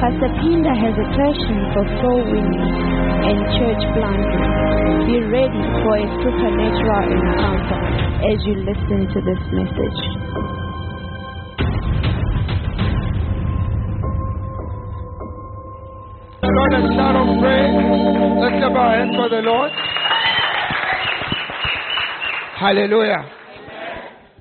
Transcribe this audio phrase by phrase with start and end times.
[0.00, 2.68] Pastor Pinda has a passion for soul winning
[3.26, 4.46] and church planting.
[5.08, 7.80] Be ready for a supernatural encounter
[8.26, 10.00] as you listen to this message.
[16.56, 17.76] Lord, a shout of praise.
[18.40, 19.72] Let's clap our hands for the Lord.
[22.58, 23.30] Hallelujah.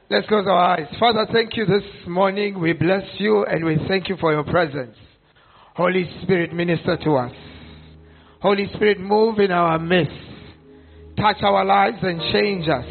[0.10, 0.88] Let's close our eyes.
[1.00, 2.60] Father, thank you this morning.
[2.60, 4.96] We bless you and we thank you for your presence.
[5.76, 7.34] Holy Spirit, minister to us.
[8.40, 10.16] Holy Spirit, move in our midst.
[11.18, 12.86] Touch our lives and change us.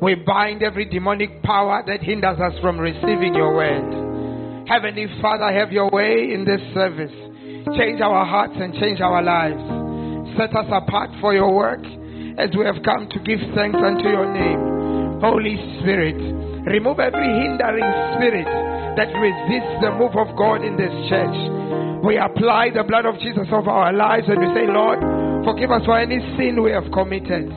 [0.00, 4.68] We bind every demonic power that hinders us from receiving your word.
[4.68, 7.10] Heavenly Father, have your way in this service.
[7.76, 9.58] Change our hearts and change our lives.
[10.38, 11.82] Set us apart for your work
[12.38, 15.18] as we have come to give thanks unto your name.
[15.18, 16.14] Holy Spirit,
[16.62, 18.46] remove every hindering spirit
[18.94, 21.58] that resists the move of God in this church.
[22.04, 25.02] We apply the blood of Jesus over our lives and we say, Lord,
[25.44, 27.50] forgive us for any sin we have committed.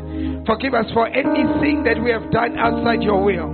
[0.49, 3.53] Forgive us for anything that we have done outside your will.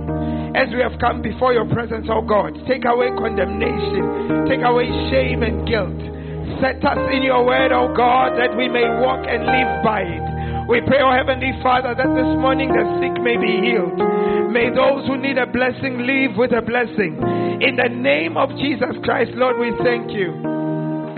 [0.56, 5.44] As we have come before your presence, oh God, take away condemnation, take away shame
[5.44, 6.00] and guilt.
[6.64, 10.24] Set us in your word, oh God, that we may walk and live by it.
[10.72, 14.00] We pray, oh Heavenly Father, that this morning the sick may be healed.
[14.48, 17.20] May those who need a blessing live with a blessing.
[17.60, 20.67] In the name of Jesus Christ, Lord, we thank you.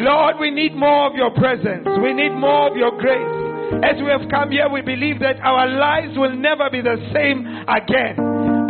[0.00, 1.86] Lord, we need more of your presence.
[2.02, 3.36] We need more of your grace.
[3.84, 7.46] As we have come here, we believe that our lives will never be the same
[7.68, 8.16] again.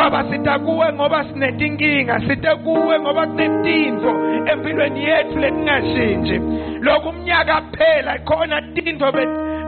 [0.01, 4.11] baba sitakuwe ngoba sinetinkinga sitakuwe ngoba kunetintfo
[4.53, 6.41] empilweni yethu letingashintshi
[6.81, 9.13] loku umnyaka phela khona tintfo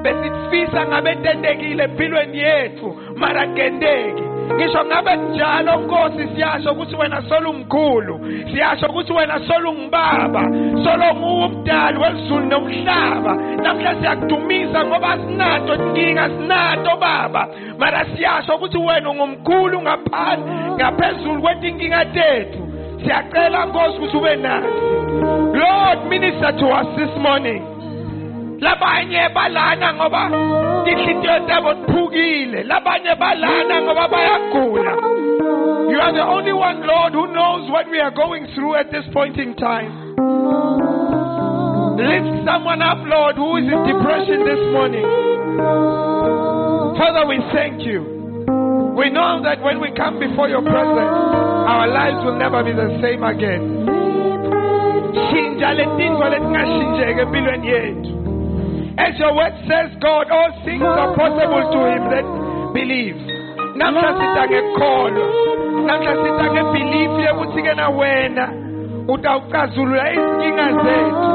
[0.02, 4.22] besifisa ngabe tentekile empilweni yethu mara kenteki
[4.54, 8.20] ngisho ngabe njalo nkosi siyasho ukuthi wena solumkhulu
[8.52, 10.42] siyasho ukuthi wena solungibaba
[10.84, 13.34] solo nguwe umdali welizulu nomhlaba.
[13.62, 17.48] Namhla siyakudumisa ngoba sinato inkinga sinato baba.
[17.78, 22.68] Mara siyasho ukuthi wena ungumkhulu ngaphansi ngaphezulu kwetinkinga tethu.
[23.04, 24.68] Siyacela nkosi ukuthi ube nathi.
[25.58, 27.71] Lord minister to us this morning.
[28.62, 30.22] Labanye balana ngoba
[32.64, 34.94] labanye balana ngoba bayagula.
[35.90, 39.04] You are the only one lord who knows what we are going through at this
[39.12, 40.14] point in time.
[41.98, 45.06] Lift someone up lord who is in depression this morning.
[46.96, 48.00] Father we thank you.
[48.96, 51.16] We know that when we come before your presence
[51.66, 53.82] our lives will never be the same again
[58.98, 62.26] as your word says, God, all things are possible to him that
[62.74, 63.22] believes.
[63.76, 65.26] namhla sita ngekholwa
[65.86, 68.48] namhla sita ngebhilifu yekuthi-ke na wena.
[69.08, 71.30] Utawucazulula izinkinga zethu.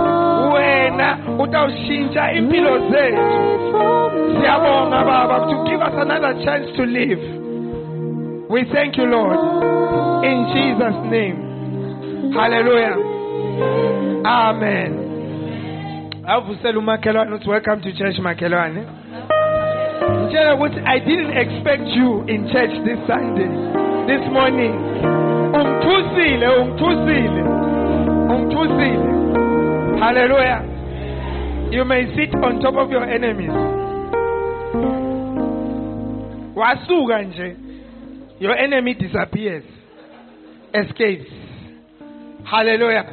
[0.54, 3.40] Wena utawushintsha impilo zethu.
[4.40, 7.22] Siyabonga baba to give us another chance to live.
[8.50, 9.40] We thank you lord
[10.24, 11.38] in jesus name.
[12.34, 12.96] Hallelujah.
[14.26, 15.07] Amen
[16.78, 18.20] umakhelwane uthi welcome to church
[20.12, 23.48] ngitshela ukuthi i didn't expect you in church this sunday
[24.08, 24.74] this morning.
[25.54, 27.44] Ungithusile ungithusile
[28.30, 30.64] ungithusile hallelujah.
[31.72, 33.52] You may sit on top of your enemies.
[36.56, 37.56] Wasuka nje.
[38.40, 39.64] Your enemy disappears.
[40.74, 41.32] Escapes.
[42.44, 43.06] Hallelujah.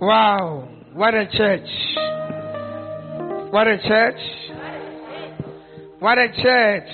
[0.00, 1.68] Wow what a church.
[3.50, 4.20] What a church.
[5.98, 6.88] What a church.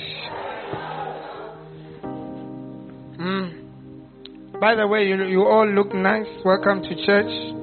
[3.19, 4.61] Mm.
[4.61, 6.27] By the way, you, you all look nice.
[6.45, 7.55] Welcome to church.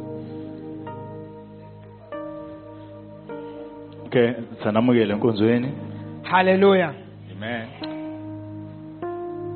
[4.07, 5.71] Okay, sanamukele enkonzweni.
[6.23, 6.95] Hallelujah.
[7.31, 7.69] Amen.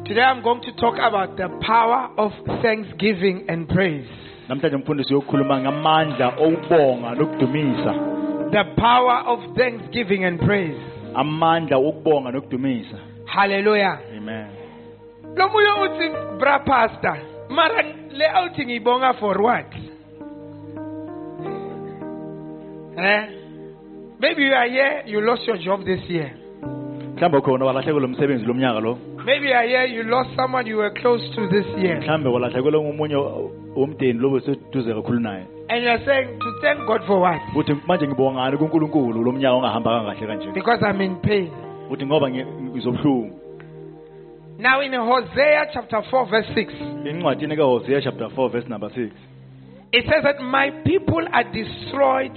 [0.05, 2.31] Today I'm going to talk about the power of
[2.61, 4.28] thanksgiving and praise.
[4.49, 7.93] Namhlanje mfundisi yokukhuluma ngamandla okubonga nokudumisa
[8.51, 10.77] The power of thanksgiving and praise.
[11.15, 13.99] amandla okubonga nokudumisa Hallelujah.
[14.17, 14.47] amen
[15.35, 16.09] Lo moya uthi
[16.39, 17.17] bra pastor,
[17.49, 19.65] mara le outing ngibonga for what?
[22.97, 23.21] Eh?
[24.19, 26.31] Maybe you are here, you lost your job this year.
[27.15, 28.97] mhlawumbe khona walahlekelwe umsebenzi lo mnyaka lo
[29.29, 31.97] Maybe I hear you lost someone you were close to this year.
[32.01, 33.15] mhlawumbe walahlekelwe ngomunye
[33.75, 37.41] womndeni lo beseduze kakhulu naye And you are saying to thank God for what?
[37.55, 41.49] uthi manje ngibonga ngani kuNkulunkulu lo mnyaka ongahamba kangakahle kanje Because I'm in pain.
[41.91, 43.31] uthi ngoba ngi- ngizobuhlungu
[44.59, 46.73] Now in Hosea chapter 4, verse 6,
[47.09, 49.11] incwadini kaHosea chapter 4 verse number 6
[49.91, 52.31] it says that my people are destroyed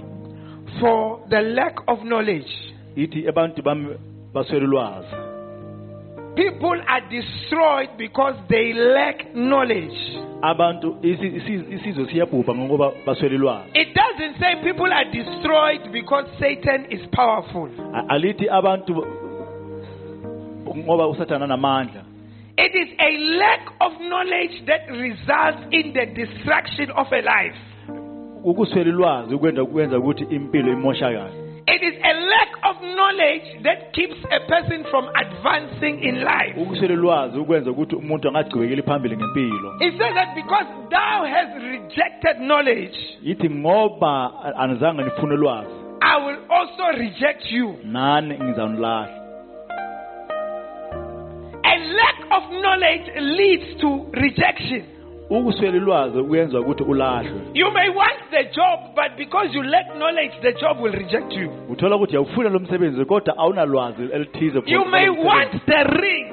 [0.80, 2.50] for the lack of knowledge.
[2.96, 3.86] ithi abantu bami
[4.34, 5.16] baswele ulwazi
[6.36, 9.92] People are destroyed because they lack knowledge.
[13.74, 17.68] It doesn't say people are destroyed because Satan is powerful.
[17.94, 18.94] A- alithi abantu
[20.76, 22.02] ngoba usathana namandla
[22.56, 27.56] It is a lack of knowledge that results in the destruction of a life.
[31.62, 34.16] Ukuswela ulwazi ukwenza kwenza ukuthi impilo imoshakale It is a lack of knowledge that keeps
[34.30, 36.60] a person from advancing in life.
[36.60, 36.94] ukuswela
[37.38, 43.50] ukwenza ukuthi umuntu angagcibekeli phambili ngempilo It says that because thou hast rejected knowledge, yithi
[43.50, 45.70] ngoba anizange nifune ulwazi
[46.00, 47.74] I will also reject you.
[47.84, 49.08] nani ngizanilahla
[51.64, 54.82] A lack of knowledge leads to rejection.
[55.38, 57.40] Ukuswela ulwazi kuyenza ukuthi ulahlwe.
[57.54, 61.50] You may want the job, but because you lack knowledge, the job will reject you.
[61.70, 66.26] uthola ukuthi awufuna lo msebenzi kodwa awunalwazi elithize for- You may want the ring,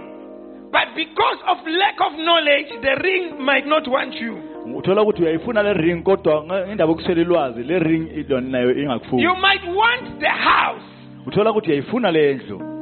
[0.71, 4.37] but because of lack of knowledge, the ring might not want you.
[4.75, 9.23] uthola ukuthi uyayifuna le ring kodwa nge- ngendaba yokuswela ulwazi le ring ilo- nayo ingakufuni.
[9.23, 10.83] You might want the house,
[11.27, 12.78] uthola ukuthi uyayifuna le ndlu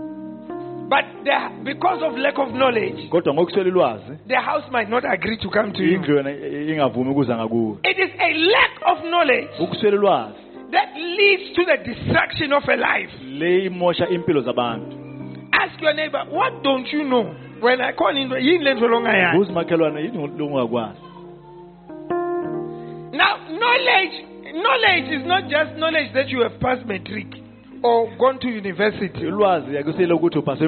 [0.90, 5.38] but the, because of lack of knowledge, kodwa ngokuswela ulwazi the house might not agree
[5.38, 5.96] to come to you.
[5.96, 6.32] indlu yona
[6.72, 9.48] ingavumi ukuza ngakuwe It is a lack of knowledge
[10.72, 13.12] that leads to the destruction of a life.
[13.24, 14.98] le imosha impilo zabantu
[15.52, 17.34] Ask your neighbor, what don't you know?
[17.62, 19.38] When I call in, yini le nto longayazi?
[19.38, 21.00] buza makhelwane yini longakwazi
[23.14, 27.28] Now, knowledge, knowledge is not just knowledge that you have passed matric
[27.84, 29.26] or gone to university.
[29.26, 30.64] ulwazi akusele ukuthi uphase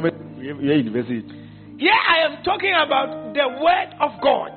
[0.61, 1.33] ye-university
[1.77, 4.51] Here I am talking about the word of God.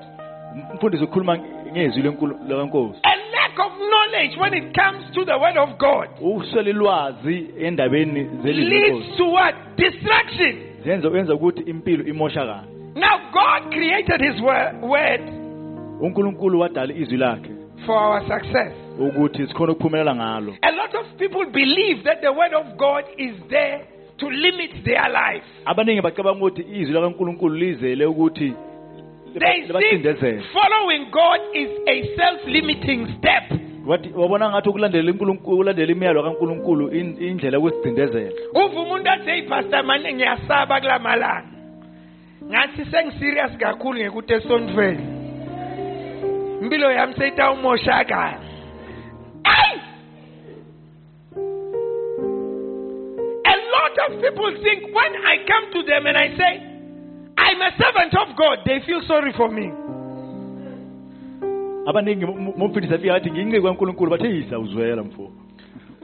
[0.72, 1.38] umfundisi ukhuluma
[1.72, 6.08] ngezwi lenkulu- lenkosi A lack of knowledge when it comes to the word of God
[6.20, 9.54] ukuswela ulwazi endabeni zelizwi leads to what?
[9.76, 10.56] Destruction.
[10.84, 12.64] zenza wenza ukuthi impilo imoshakala
[12.94, 15.20] Now, God created His word, word
[16.00, 17.50] unkulunkulu wadala izwi lakhe
[17.86, 18.72] for our success.
[18.98, 23.34] ukuthi sikhona ukuphumelela ngalo A lot of people believe that the word of God is
[23.48, 23.86] there
[24.18, 25.44] to limit their life.
[25.64, 28.54] abaningi bacabanga ukuthi izwi lakankulunkulu lizele ukuthi
[29.34, 30.04] They think
[30.52, 33.62] following God is a self-limiting step.
[34.16, 41.48] wabona ngathi ukulandela imiyalo kankulunkulu indlela uva umuntu athi hey pastor mane ngiyasaba kula malanga
[42.44, 45.04] ngathi sengiserious kakhulu ngekuthi esontweni
[46.62, 48.38] impilo yami seyitawumoshakala
[49.44, 49.81] Hey!
[54.02, 56.62] Lot of people think when i come to them and i say
[57.38, 59.70] i'm a servant of god they feel sorry for me.
[61.86, 65.22] Abaningi mumfundisi afika athi ngiyinceku kankulunkulu bathe uzwela mfo.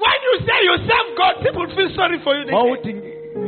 [0.03, 2.95] When you say you serve god people feel sorry for you they ma uthi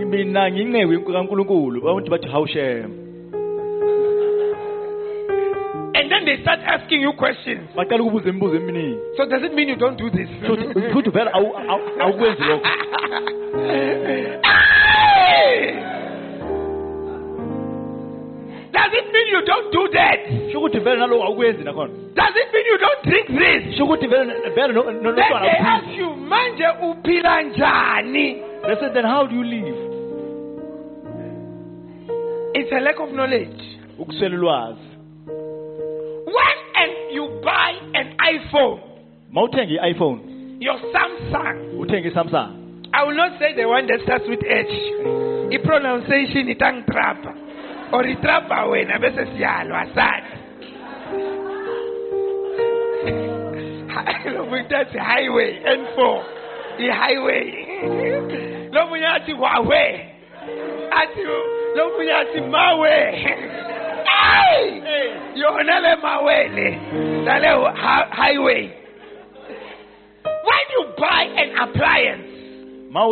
[0.07, 2.91] mina ngiyinceku kankulunkulu abantu bathi hawu shem.
[5.95, 7.69] And then they start asking you questions.
[7.77, 8.99] Baqala ukubuza imibuzo eminingi.
[9.17, 10.29] So does it mean you don't do this
[18.73, 20.19] Does it mean you don't do that?
[20.53, 23.77] sho ukuthi vele naloko awukwenzi nakhona Does it mean you don't drink this?
[23.77, 28.43] sho ukuthi vele vele no- no- Then they ask you, manje uphila njani?
[28.67, 29.77] they said then how do you live
[32.53, 33.63] It's a lack of knowledge.
[33.97, 34.11] When
[36.77, 38.81] and you buy an iPhone,
[39.35, 40.21] uthenga i-iphone
[40.61, 42.60] your Samsung, i-samsung
[42.93, 44.67] I will not say the one that starts with H.
[45.53, 47.23] I pronunciation is a trap,
[47.93, 50.37] or itrapa wena bese siyalwa sathi.
[54.35, 56.23] lo muntu athi highway N4
[56.79, 57.47] The highway.
[58.73, 59.85] lo munye athi wawe
[60.93, 61.23] athi
[61.77, 62.97] lo munye athi mawe
[64.21, 64.83] Ay!
[65.35, 66.69] yona le mawe le
[67.25, 68.63] lale hi- highway
[70.47, 72.30] when you buy an appliance
[72.91, 73.07] ma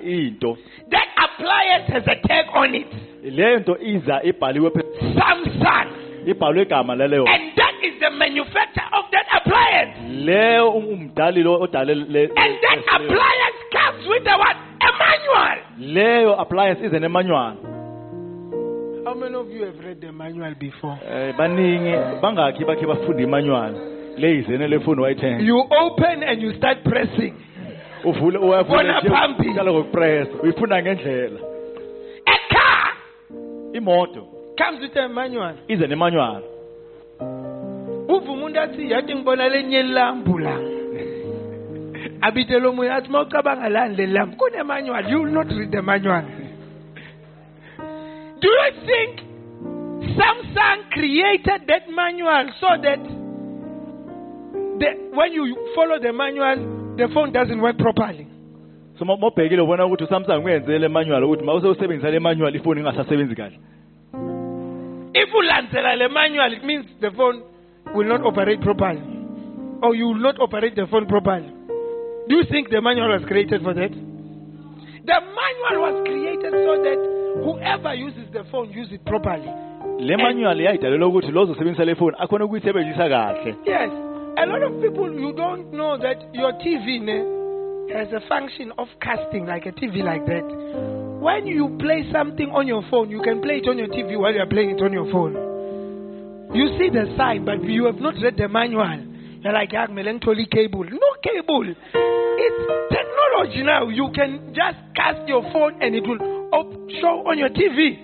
[0.00, 0.56] into
[0.90, 2.86] that appliance has a tag on it
[3.24, 5.88] leyo nto iza ibhaliwe phe- Samsung
[6.26, 9.92] ibhalwe igama laleyo and that is the manufacturer of that appliance
[10.24, 14.56] leyo umdali lo odale le and that That appliance comes with a what?
[14.80, 15.58] A manual.
[15.94, 17.56] leyo appliance ize nemanual
[19.04, 20.98] How many of you have read the manual before?
[21.10, 23.72] eh baningi bangakhi bakhe bafunda imanual
[24.18, 27.34] le izene le wayithenga You open and you start pressing.
[28.04, 29.50] Uvule Bona uyavula phambili.
[30.42, 31.40] uqala ngendlela.
[32.26, 32.94] A car
[33.74, 34.28] imoto.
[34.56, 35.54] Comes with a manual.
[35.68, 36.42] ize nemanual
[38.08, 40.58] uva umuntu athi yathi ngibona lenye lambu la
[42.20, 46.22] abitele omunye athi uma ucabanga lani le lambu kune-manual you will not read the manual.
[48.40, 49.20] Do you think
[50.18, 53.00] samsung created that manual so that
[54.80, 58.26] the, when you follow the manual the phone doesn't work properly.
[58.98, 62.80] So ma- mawubhekile ubona ukuthi uSamsung uyenzele le manual ukuthi mawuse usebenzisa le manual ifoni
[62.80, 63.58] ingasasebenzi kahle.
[65.14, 67.42] If ulandzela le manual it means the phone
[67.94, 69.02] will not operate properly.
[69.82, 71.48] Or you will not operate the phone properly.
[72.28, 73.90] Do you think the manual was created for that?
[73.90, 76.98] The manual was created so that
[77.42, 79.50] whoever uses the phone use it properly.
[79.98, 83.56] Le manual yayidalelwa ukuthi lo ozosebenzisa le phone akhona ukuyisebenzisa kahle.
[83.66, 87.20] Yes a lot of people you don't know that your tv ne,
[87.94, 90.42] has a function of casting like a tv like that.
[91.20, 94.32] When you play something on your phone you can play it on your tv while
[94.32, 95.34] you're playing it on your phone.
[96.54, 99.04] You see the sign but you have not read the manual.
[99.42, 101.68] You're like "Ah, kumele ngithole cable no cable.
[101.68, 103.88] It's technology now.
[103.88, 106.18] You can just cast your phone and it will
[107.00, 107.98] show on your tv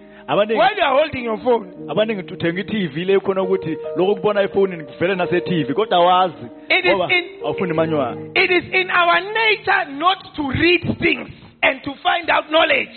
[0.58, 5.14] while you're holding your phone abaningi uthenga i-TV le khona ukuthi lokho kubona efonini kuvele
[5.14, 10.50] nase-TV kodwa wazi It is in- awufuni manual It is in our nature not to
[10.50, 11.28] read things
[11.62, 12.94] and to find out knowledge.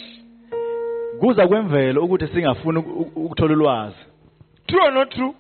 [1.19, 3.95] kuza kwemvelo ukuthi singafuni uku- uku- ukuthola ulwazi
[4.67, 5.33] True or not true?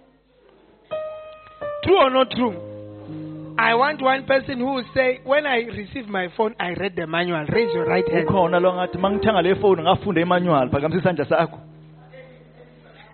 [1.83, 2.53] True or not true?
[3.57, 7.05] I want one person who will say, when I receive my phone, I read the
[7.05, 7.45] manual.
[7.45, 8.27] Raise your right hand.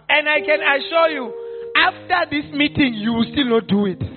[0.10, 1.34] And I can assure you,
[1.76, 4.02] after this meeting, you will still not do it.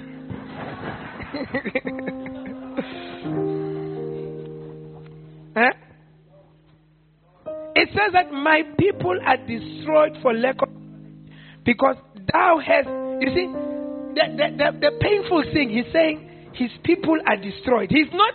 [5.54, 5.73] Huh?
[7.75, 10.68] It says that my people are destroyed for lack of
[11.64, 11.97] because
[12.32, 12.88] thou hast
[13.20, 13.47] you see
[14.14, 17.90] the, the, the, the painful thing he's saying his people are destroyed.
[17.90, 18.35] He's not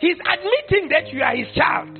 [0.00, 1.98] he's admitting that you are his child.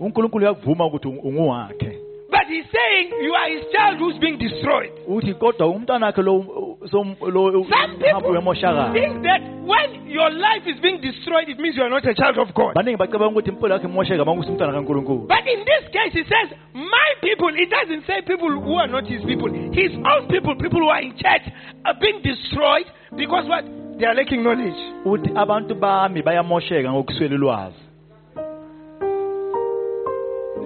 [0.00, 1.98] unkulunkulu uyakuvuma ukuthi ungu- unguwakhe
[2.42, 4.90] But he's saying you are his child who's being destroyed.
[5.06, 8.42] uthi kodwa umntwana wakhe lo som- lo Some people
[8.92, 12.38] think that when your life is being destroyed, it means you are not a child
[12.38, 12.74] of God.
[12.74, 16.48] baningi bacabanga ukuthi impilo yakhe imosheka uma umntwana kankulunkulu But in this case, he says,
[16.74, 17.50] My people.
[17.54, 19.48] It doesn't say people who are not his people.
[19.72, 21.46] His own people, people who are in church,
[21.84, 23.64] are being destroyed because what?
[23.98, 24.80] They are lacking knowledge.
[25.04, 27.78] uthi abantu bami bayamosheka ngokuswela ulwazi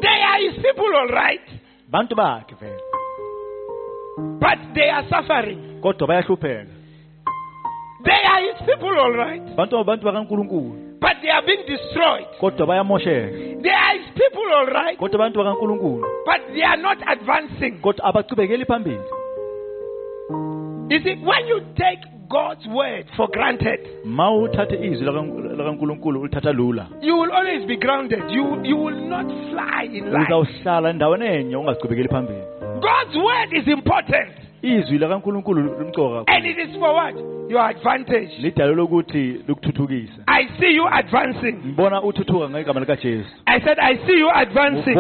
[0.01, 1.41] They are his people, all right,
[1.91, 2.81] bantu bakhe vele
[4.17, 5.81] but they are suffering.
[5.83, 6.73] kodwa bayahlupheka.
[8.05, 11.01] They are his people, all right, bantu abantu bakankulunkulu.
[11.01, 12.27] But they are being destroyed.
[12.41, 13.63] kodwa bayamosheka.
[13.63, 16.05] They are his people, all right, kodwa abantu bakankulunkulu.
[16.25, 17.81] But they are not advancing.
[17.83, 19.05] kodwa abachubekeli phambili.
[20.89, 26.53] You see, when you take God's word for granted, ma uthathe izwi laka- lakankulunkulu ulithatha
[26.53, 28.23] lula you will always be grounded.
[28.31, 30.27] You, you will not fly in life.
[30.27, 32.39] uzawuhlala endaweni enye ungachubekeli phambili
[32.81, 34.29] God's word is important.
[34.63, 37.15] izwi lakankulunkulu limcoka And it is for what?
[37.51, 38.31] Your advantage.
[38.39, 39.19] lidalelwe ukuthi
[39.49, 41.53] likuthuthukise I see you advancing.
[41.67, 44.99] ngibona uthuthuka ngegama likajesu I said, I see you advancing.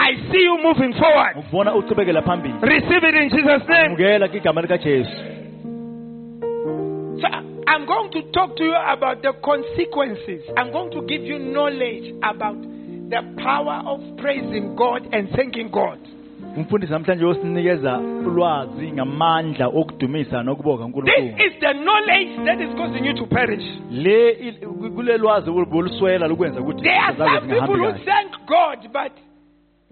[0.00, 1.36] I see you moving forward.
[1.36, 3.96] ngibona uchubekela phambili Receive it in Jesus' name.
[7.70, 10.42] I'm going to talk to you about the consequences.
[10.56, 12.56] I'm going to give you knowledge about
[13.10, 15.98] the power of praising God and thanking God.
[16.56, 23.04] umfundisi namhlanje uyosinikeza ulwazi ngamandla okudumisa nokubonga This unkulunkulu is the knowledge that is causing
[23.06, 23.64] you to perish.
[23.90, 28.78] le il- kule lwazi oluswela lukwenza ukuthi There are some people who kahle thank God,
[28.92, 29.12] but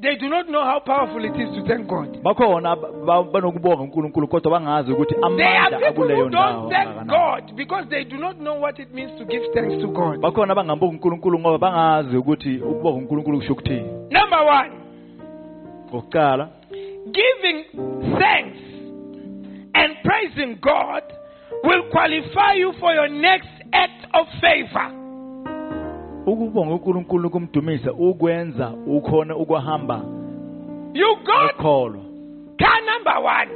[0.00, 2.22] they do not know how powerful it is to thank God.
[2.22, 6.52] bakhona ba- ba- banokubonga unkulunkulu kodwa bangazi ukuthi There are amandla people akuleyo who ndawo
[6.60, 7.06] don't thank.
[7.08, 10.20] God because they do not know what it means to give thanks to God.
[10.20, 14.70] bakhona abangambonga unkulunkulu ngoba bangazi ukuthi ukubonga unkulunkulu kusho ukuthini Number one,
[17.12, 17.64] giving
[18.18, 18.58] thanks
[19.74, 21.02] and praising God
[21.64, 25.05] will qualify you for your next act of favor.
[26.26, 30.00] Ukubonga unkulunkulu kumdumisa ukwenza ukhona ukuhamba
[30.94, 32.02] You got ekholwa.
[32.58, 33.50] car number one,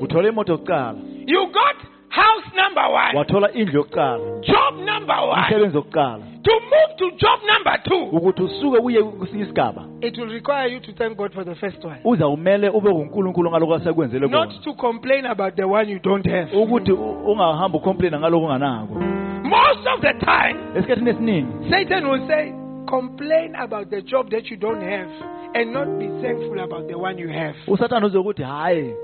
[0.00, 0.98] uthola imoto yokuqala.
[1.26, 1.76] You got
[2.08, 4.40] house number one, wathola indlu yokuqala.
[4.40, 6.18] Job number number one, umsebenzi wokuqala.
[6.42, 9.84] To move to job number two, ukuthi usuke uye kwesinye isigaba.
[10.00, 11.96] It will require you to thank God for the first one.
[12.04, 14.44] uzawumele ube ngunkulunkulu ngaloko asekwenzele kona.
[14.44, 16.56] Not to complain about the one you don't have.
[16.56, 18.94] ukuthi ungahamba ucomplaina ngaloko unganako
[19.44, 22.52] Most of the time, esikhathini esiningi Satan will say,
[22.88, 25.08] complain about the job that you don't have
[25.54, 27.54] and not be thankful about the one you have.
[27.68, 28.94] usathane uzokuthi hayi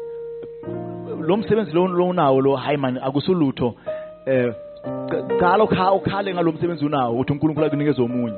[1.20, 3.74] lo msebenzi lo lo unawo lo hayi mani akusulutho
[4.26, 4.54] eh
[5.62, 8.36] ukha ukhale ngalo msebenzi unawo ukuthi uNkulunkulu akunikeze omunye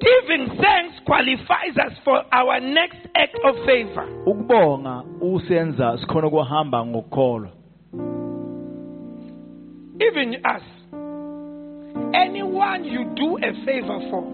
[0.00, 4.04] Giving thanks qualifies us for our next act of favor.
[4.26, 7.48] ukubonga usenza sikhona ukuhamba ngokukholwa
[10.00, 10.62] Even us.
[12.14, 14.24] Anyone you do a favor for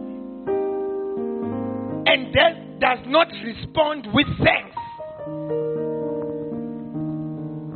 [2.09, 4.77] and then does not respond with thanks,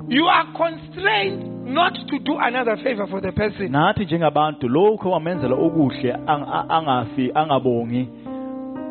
[0.09, 3.69] you are constrained not to do another favor for the person.
[3.73, 8.09] nathi njengabantu lokho wamenzela okuhle ang- a- angafi angabongi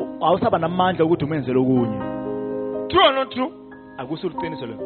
[0.00, 1.98] u- awusaba namandla ukuthi umenzele okunye
[2.88, 3.52] True or not true?
[3.98, 4.76] akusuliqiniso lo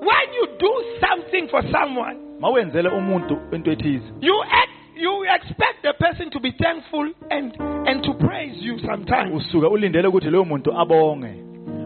[0.00, 5.92] When you do something for someone, mawenzele umuntu into ethize you act, you expect the
[5.92, 7.56] person to be thankful and
[7.86, 9.34] and to praise you sometimes.
[9.34, 11.34] usuke ulindele ukuthi muntu abonge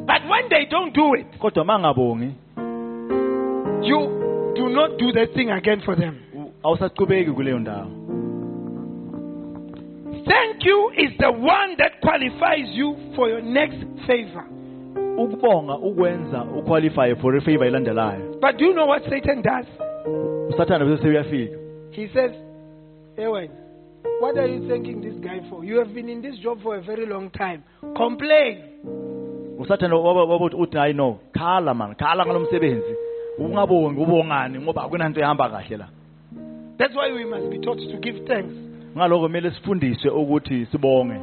[0.07, 2.33] But when they don't do it, kodwa mangabongi
[3.83, 3.99] you
[4.55, 6.15] do not do the thing again for them.
[7.35, 7.91] kuleyo ndawo
[10.27, 14.45] Thank you is the one that qualifies you for your next favor.
[15.19, 19.67] ukubonga ukwenza uqualify for ifavor elandelayo But do you know what Satan does?
[20.49, 21.57] Usathane bese uyafika
[21.91, 22.33] He says,
[23.17, 23.49] Ewan,
[24.21, 25.65] what are you thanking this guy for?
[25.65, 27.63] You have been in this job for a very long time.
[27.97, 28.59] Complain.
[29.59, 32.95] usathane waba uthi uthi hayi no khala man khala ngalo msebenzi
[33.39, 35.87] ungabongi ubongani ngoba akunanto ehamba kahle la
[36.79, 38.55] That's why we must be taught to give thanks.
[38.97, 41.15] ngaloko kumele sifundiswe ukuthi sibonge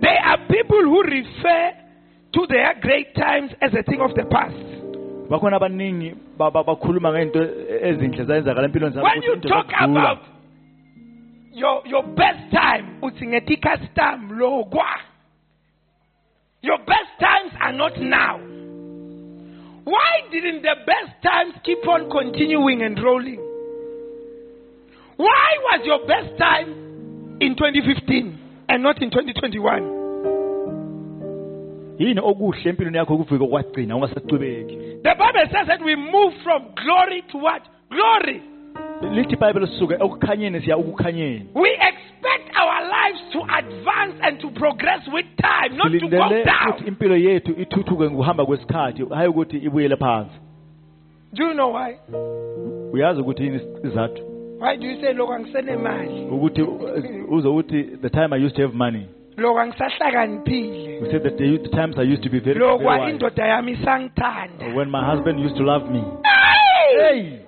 [0.00, 1.72] There are people who refer
[2.32, 4.54] to their great times as a thing of the past.
[5.30, 7.40] Bakhona abaningi ba- ba- bakhuluma ngento
[7.88, 10.18] ezinhle zayenzakala empilweni zabo When you talk about
[11.52, 14.86] your, your best time, utingeti custom logwa.
[16.62, 18.38] Your best times are not now.
[19.84, 23.40] Why didn't the best times keep on continuing and rolling?
[25.16, 26.68] Why was your best time
[27.40, 28.38] in 2015
[28.68, 29.97] and not in 2021?
[31.98, 37.62] Yini okuhle empilweni yakho ungasaqhubeki The Bible says that we move from glory to what?
[37.90, 38.42] Glory.
[39.12, 45.02] lithi ibhayibheli sisuke ekukhanyeni siya ukukhanyeni We expect our lives to advance and to progress
[45.12, 46.86] with time, not to go silindele down.
[46.88, 50.34] impilo yethu ithuthuke ngokuhamba kwesikhathi hayi ukuthi ibuyele phansi
[51.32, 51.94] Do you know why?
[52.92, 54.22] uyazi ukuthi yini izathu
[54.60, 56.24] Why do you say loko angisenemali?
[56.30, 59.06] ukuthi uh, uze uthi the time i used to have money
[59.38, 61.00] Loko angisahlakaniphile.
[61.02, 63.14] we said that the, the times i used to be very, very Lokwa wise.
[63.14, 64.74] indoda yami isangithanda.
[64.74, 67.38] when my husband used to love me Hey!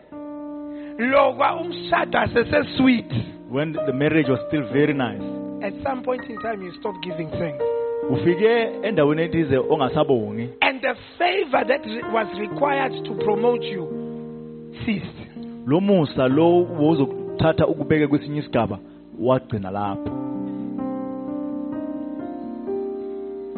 [0.98, 3.10] Lokwa umshado asesesweet.
[3.50, 5.22] when the marriage was still very nice
[5.62, 7.64] At some point in time you stop giving thanks.
[8.10, 13.84] ufike endaweni ethize ongasabongi And the favor that re- was required to promote you
[14.86, 15.18] ceased.
[15.66, 18.78] lo musa lo wozokuthatha ukubeke kwesinye isigaba
[19.20, 20.10] wagcina lapho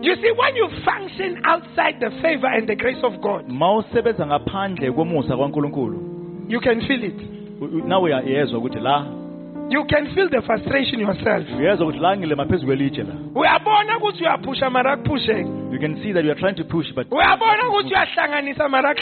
[0.02, 4.92] You see, when you function outside the favor and the grace of God, mawusebenza ngaphandle
[4.92, 6.08] komusa kwaNkuluNkulu
[6.48, 7.20] you can feel it.
[7.86, 9.06] nawe uya- uyezwa ukuthi la.
[9.70, 11.46] You can feel the frustration yourself.
[11.58, 13.14] uyezwa ukuthi la ngilema phezu kwelitshe la.
[13.34, 15.38] Uyabona ukuthi uyaphusha mara kuphushe.
[15.72, 18.94] You can see that you are trying to push but uyabona ukuthi uyahlanganisa mara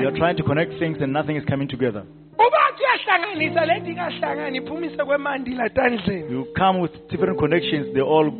[0.00, 2.02] you are trying to connect things and nothing is coming together.
[2.38, 8.30] Ubathi uyahlanganisa leti ingahlangani iphumise kwemandi latandleni you come with different connections they all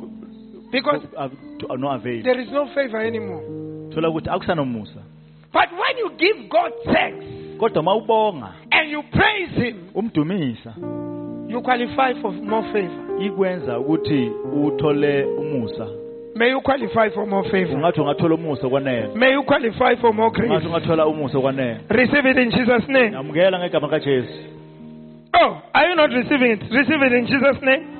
[0.74, 2.22] because are uh, to uh, no avail.
[2.22, 3.42] there is no favor anymore.
[3.94, 5.02] Thola ukuthi akusanomusa
[5.52, 7.24] but when you give god thanks
[7.58, 10.74] kodwa mawubonga and you praise him umdumisa
[11.48, 13.22] you qualify for more favor.
[13.26, 14.30] ikwenza ukuthi
[14.66, 15.86] uthole umusa.
[16.36, 17.76] May you qualify for more favor.
[17.76, 19.14] Ungathi ungathola umusa kwanele.
[19.14, 20.66] May you qualify for more grace.
[20.66, 21.80] ungathola umusa kwanele.
[21.88, 23.12] Receive it in jesus name.
[23.12, 24.54] Yamukela ngegama kaJesu
[25.34, 26.62] oh are you not receiving it?
[26.70, 27.93] Receive it in jesus name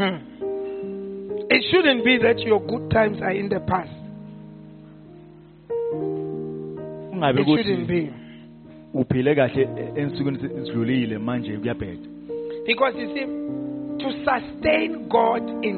[0.00, 0.16] Hmm.
[1.50, 3.90] It shouldn't be that your good times are in the past.
[7.22, 8.10] It shouldn't be.
[8.94, 12.08] uphile kahle ensukwini esidlulile manje kuyabheda
[12.66, 13.26] Because you see,
[14.04, 15.76] to sustain God in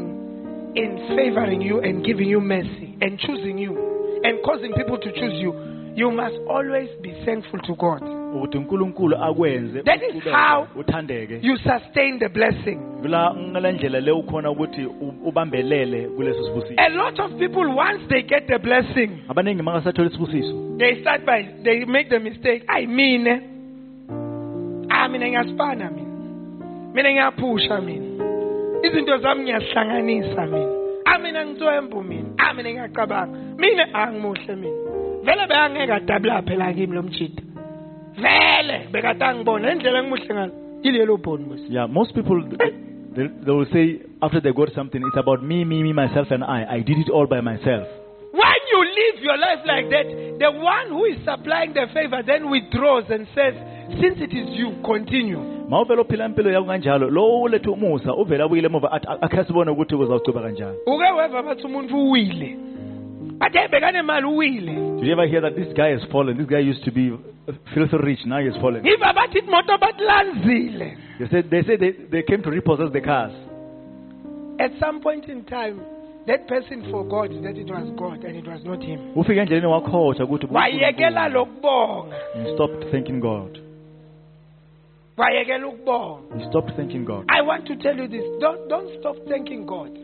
[0.75, 3.77] in favoring you and giving you mercy and choosing you
[4.25, 5.53] and causing people to choose you,
[5.97, 8.22] you must always be thankful to God.
[8.35, 12.79] Ukuthi uNkulunkulu akwenze That is how uthandeke You sustain the blessing.
[13.03, 13.35] kula
[14.01, 14.87] le ukhona ukuthi
[15.25, 20.63] ubambelele kuleso sibusiso A lot of people, once they get the blessing, abaningi mangasathola isibusiso
[20.79, 22.65] they start by, they make the mistake.
[22.69, 23.41] I mean, eh,
[24.91, 26.13] ah, mina ngiyasipana mina.
[26.95, 28.25] Mina ngiyaphusha mina.
[28.83, 30.73] Izinto zami ngiyazihlanganisa mina.
[31.05, 32.29] Ah, mina ngicwembu mina.
[32.39, 33.39] Ah, mina ngiyacabanga.
[33.59, 34.77] Mina angimuhle mina.
[35.23, 37.43] Vele beyangeke adabula phela kimi lo mjida.
[38.17, 40.53] Vele bekade angibona indlela engimuhle ngayo.
[40.83, 42.43] Yilelo bhoni yeah most people
[43.15, 46.45] they, they will say after they got something it's about me me me myself and
[46.45, 46.65] I.
[46.65, 47.87] I did it all by myself.
[48.33, 50.07] When you live your life like that,
[50.39, 53.53] the one who is supplying the favor then withdraws and says,
[54.01, 55.53] Since it is you, continue.
[55.69, 59.95] mawuvela uphila impilo yakho kanjalo lo ulethe umusa uvela abuyile emuva athi akhe sibone ukuthi
[59.95, 60.79] uzawucuba kanjani.
[60.87, 62.57] Uke weva bathi umuntu uwile bathe bekanemali uwile
[63.41, 66.37] did you ever hear that this guy has fallen?
[66.37, 67.11] This guy used to be
[67.75, 68.83] filthy rich now he has fallen.
[68.83, 73.33] Ngiva bathi imoto batilanzile they said they said they, they came to repossess the cars.
[74.59, 75.81] At some point in time
[76.27, 79.15] that person forgot that it was god and it was not him.
[79.17, 82.17] Ufike endleleni wakhohlwa ukuthi wayekela lokubonga.
[82.35, 83.59] He stopped thanking God.
[85.17, 86.39] Wayekela ukubonga.
[86.39, 87.25] He stopped thanking God.
[87.29, 88.25] I want to tell you this.
[88.41, 89.99] Don't, don't stop thanking god.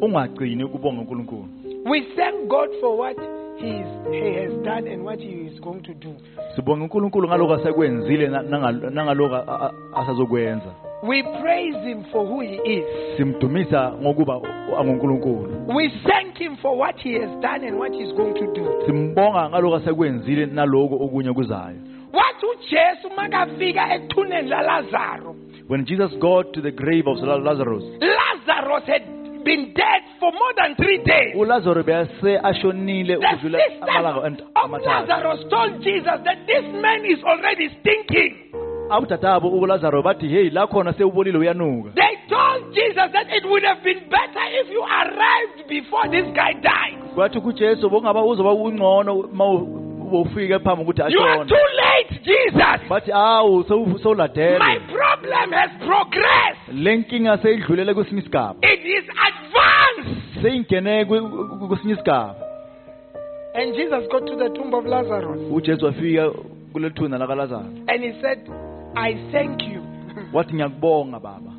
[0.00, 3.16] Ungagcini ukubonga uNkulunkulu we thank god for what
[3.58, 6.14] he, is, he has done and what he is going to do.
[6.56, 10.74] Sibonga uNkulunkulu ngaloko asekwenzile na- nanga- nangaloko a- a- asazokwenza.
[11.02, 12.84] We praise him for who he is.
[13.16, 15.66] Simdumisa ngokuba u- anguNkulunkulu.
[15.76, 18.82] We thank him for what he has done and what he's going to do.
[18.86, 21.76] Simbonga ngaloko asekwenzile naloko okunye kuzayo
[22.12, 25.34] wathi ujesu makafika ethuneni lalazaro.
[25.68, 29.02] When Jesus got to the grave of Lazarus lazarus had
[29.44, 31.34] been dead for more than three days.
[31.36, 33.82] uLazarus bese ashonile the sisters
[34.64, 38.34] of lazarus told jesus that this man is already stinking.
[38.90, 41.94] Abuthathabo uLazarus bathi hey la khona sewubonile uyanuka.
[41.94, 46.52] They told jesus that it would have been better if you arrived before this guy
[46.62, 46.98] died
[50.12, 51.48] kwathi kuJesu bongaba uzoba ungcono mawufika phambi ukuthi you are ashone.
[51.48, 52.88] too late jesus.
[52.88, 56.74] Bathi awu sewu- my sewuladele problem has progressed.
[56.74, 58.54] Lenkinga seyidlulele kwesinye isigaba.
[58.72, 60.42] It is advanced.
[60.42, 62.34] Seyingene kwe- kwe- kwesinye isigaba.
[63.54, 65.40] And jesus got to the tomb of lazarus.
[65.50, 66.30] uJesu wafika
[66.72, 68.38] kulethuna lakaLazarus And he said,
[68.96, 69.82] I thank you.
[70.32, 71.52] Wathi ngiyakubonga baba.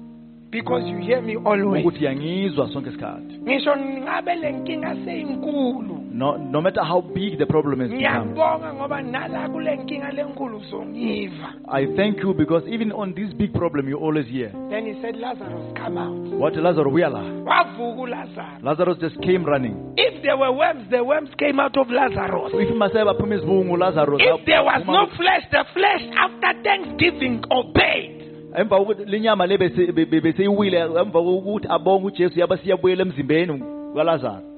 [0.49, 1.85] Because you hear me always.
[1.85, 3.37] ukuthi yangizwa sonke isikhathi.
[3.43, 6.02] Ngisho ngabe le nkinga seyinkulu.
[6.13, 10.58] No, no matter how big the problem has become Ngiyabonga ngoba nala kule nkinga lenkulu
[10.58, 11.54] uzongiva.
[11.67, 15.15] I thank you because even on this big problem you always hear Then he said,
[15.17, 16.39] Lazarus, come out.
[16.39, 18.63] what Lazarus uLazarus.
[18.63, 22.52] Lazarus just came running If there were worms, the worms came out of Lazarus.
[22.54, 28.19] if masebe baphuma izibungu Lazarus there was no flesh, the flesh after Thanksgiving obeyed.
[28.56, 33.63] emva kokuthi linyama le bese- be- be- beseyiwile emva kokuthi abonge uJesu yaba siyabuyela emzimbeni
[33.95, 34.52] kaLazarus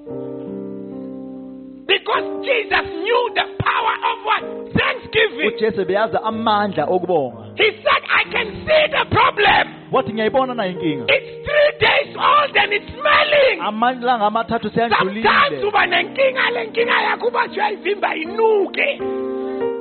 [1.88, 4.44] Because Jesus knew the power of what?
[4.74, 5.48] Thanksgiving.
[5.54, 9.68] uJesu beyaza amandla okubonga He said, I can see the problem.
[9.92, 13.60] wathi ngiyayibona na inkinga It's three days old and it's smelling.
[13.62, 19.00] amalanga amathathu Sometimes seyandlulile uba nenkinga le nkinga yakho ubathi uyayivimba inuke.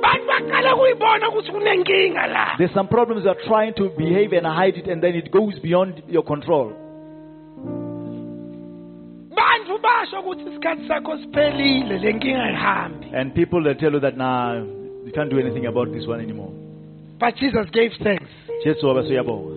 [0.01, 2.55] Bantu baqala kuyibona ukuthi kunenkinga la.
[2.57, 5.59] There's some problems you are trying to behave and hide it, and then it goes
[5.59, 6.71] beyond your control.
[13.13, 16.51] And people that tell you that, nah, you can't do anything about this one anymore.
[17.19, 18.29] But Jesus gave thanks.
[18.63, 19.55] Jesu wabe suyabonga.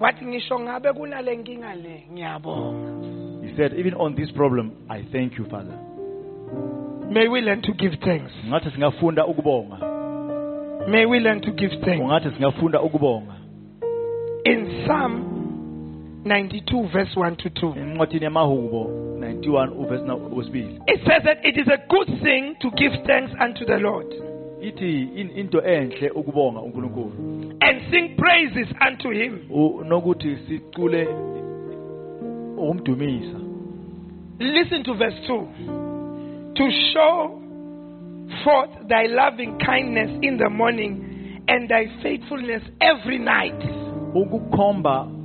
[0.00, 3.46] Wathi ngisho ngabe kunale nkinga le ngiyabonga.
[3.46, 5.78] He said, even on this problem, I thank you, Father.
[7.10, 8.32] May we learn to give thanks.
[8.46, 9.78] Ungathi singafunda ukubonga.
[10.88, 12.02] May we learn to give thanks.
[12.02, 13.36] Ungathi singafunda ukubonga.
[14.44, 15.33] In Psalm
[16.24, 17.74] 92 verse 1 to 2.
[17.80, 20.78] Encwadini yamahubo 91 uverse na- wesibili.
[20.80, 24.06] Oh, it says that it is a good thing to give thanks unto the Lord
[24.62, 27.12] Ithi in- into enhle ukubonga uNkulunkulu.
[27.60, 29.38] and sing praises unto him.
[29.50, 31.08] U- Nokuthi sicule
[32.56, 33.38] ukumdumisa.
[34.38, 35.46] Listen to verse 2.
[36.54, 37.40] To show
[38.44, 41.04] forth thy loving kindness in the morning
[41.48, 43.60] and thy faithfulness every night.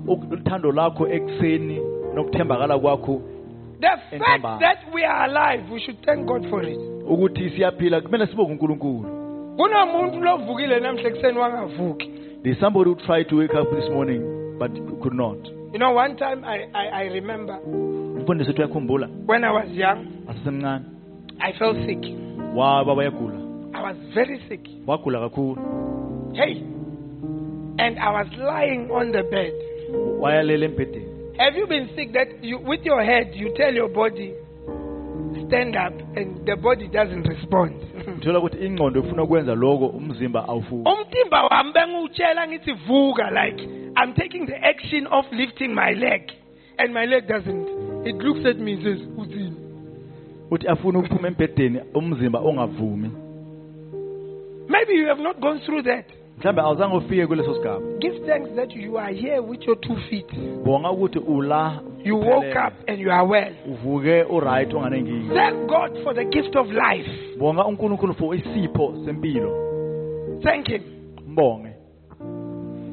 [0.09, 1.79] Uthando lakho ekseni
[2.15, 3.21] nokuthembakala kwakho
[3.81, 6.77] The fact that we are alive, we should thank God for it.
[7.09, 9.05] ukuthi siyaphila kumele sibonge uNkulunkulu.
[9.57, 12.11] kunomuntu lovukile namhla ekuseni wangavuki
[12.43, 14.21] There's somebody who tried to wake up this morning
[14.59, 15.37] but could not.
[15.73, 17.59] you know one time I, I, I remember
[18.21, 20.85] Mfundisi wethu uyakhumbula when i was young asesemncane
[21.39, 21.99] i felt sick
[22.55, 23.35] waba wayagula
[23.73, 25.57] i was very sick wagula kakhulu
[26.33, 26.63] Hey.
[27.79, 29.53] And I was lying on the bed.
[30.21, 34.33] Have you been sick that you, with your head, you tell your body,
[35.47, 37.89] stand up, and the body doesn't respond?
[38.17, 40.89] uthola ukuthi ingqondo ifuna ukwenza lokho umzimba awufuki.
[40.89, 43.63] Umtimba wami bengiwutshela ngithi vuka like
[43.97, 46.21] i'm taking the action of lifting my leg
[46.77, 47.67] and my leg doesn't.
[48.05, 49.53] It looks at me and says uthini
[50.51, 53.11] uthi afuna ukuphuma embhedeni umzimba ongavumi.
[54.69, 56.05] Maybe you have not gone through that
[56.39, 57.79] mhlawumbe awuzange ufike kuleso sigaba.
[57.99, 60.27] Give thanks that you are here with your two feet.
[60.63, 63.53] Bonga ukuthi ula you woke up and you are well.
[63.67, 67.37] Uvuke uright onganenkinga thank god for the gift of life.
[67.37, 69.51] Bonga uNkulunkulu for isipho sempilo.
[70.43, 70.83] Thank him.
[71.27, 71.73] Mbonge.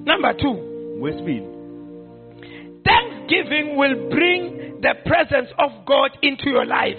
[0.04, 0.56] Number two.
[2.84, 6.98] Thanksgiving will bring the presence of god into your life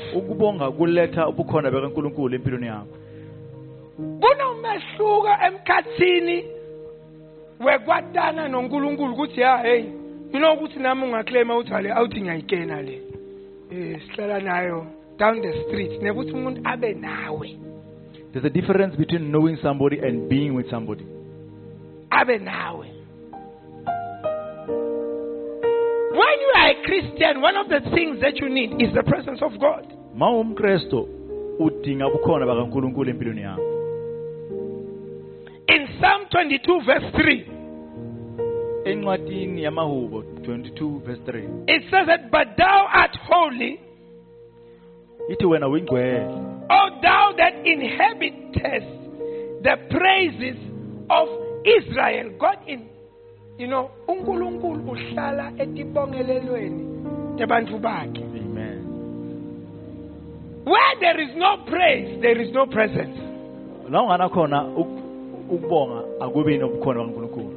[3.97, 6.45] kunomehluko emkhathini
[7.59, 9.83] wekwatana noNkulunkulu ukuthi ha hey
[10.33, 13.01] you know ukuthi nami ungaclaima uthi ale awuthi ngiyayikena le.
[13.71, 14.85] Eh sihlala nayo
[15.17, 17.57] down the street nekuthi umuntu abe nawe.
[18.31, 21.05] There's a difference between knowing somebody and being with somebody.
[22.11, 22.87] Abe nawe.
[26.11, 29.41] When you are a Christian one of the things that you need is the presence
[29.41, 29.93] of God.
[30.15, 31.07] Ma umkristo
[31.59, 33.76] udinga ubukhona bakaNkulunkulu empilweni yakho.
[35.67, 37.45] In Psalm 22 verse 3
[38.85, 43.79] encwadini yamahubo 22 verse 3 it says that but thou art holy
[45.29, 46.27] ithi wena uyingcwele
[46.69, 48.87] O thou that inhabitest
[49.61, 50.57] the praises
[51.09, 51.29] of
[51.63, 52.29] Israel.
[52.37, 52.81] God in
[53.57, 56.85] you know, uNkulunkulu uhlala etibongelelweni
[57.37, 58.21] tabantu bakhe.
[58.23, 58.83] amen
[60.65, 63.17] Where there is no praise, there is no presence.
[63.89, 65.06] la ungana khona uk-
[65.49, 67.53] ukubonga akubi nobukhona bakaNkulunkulu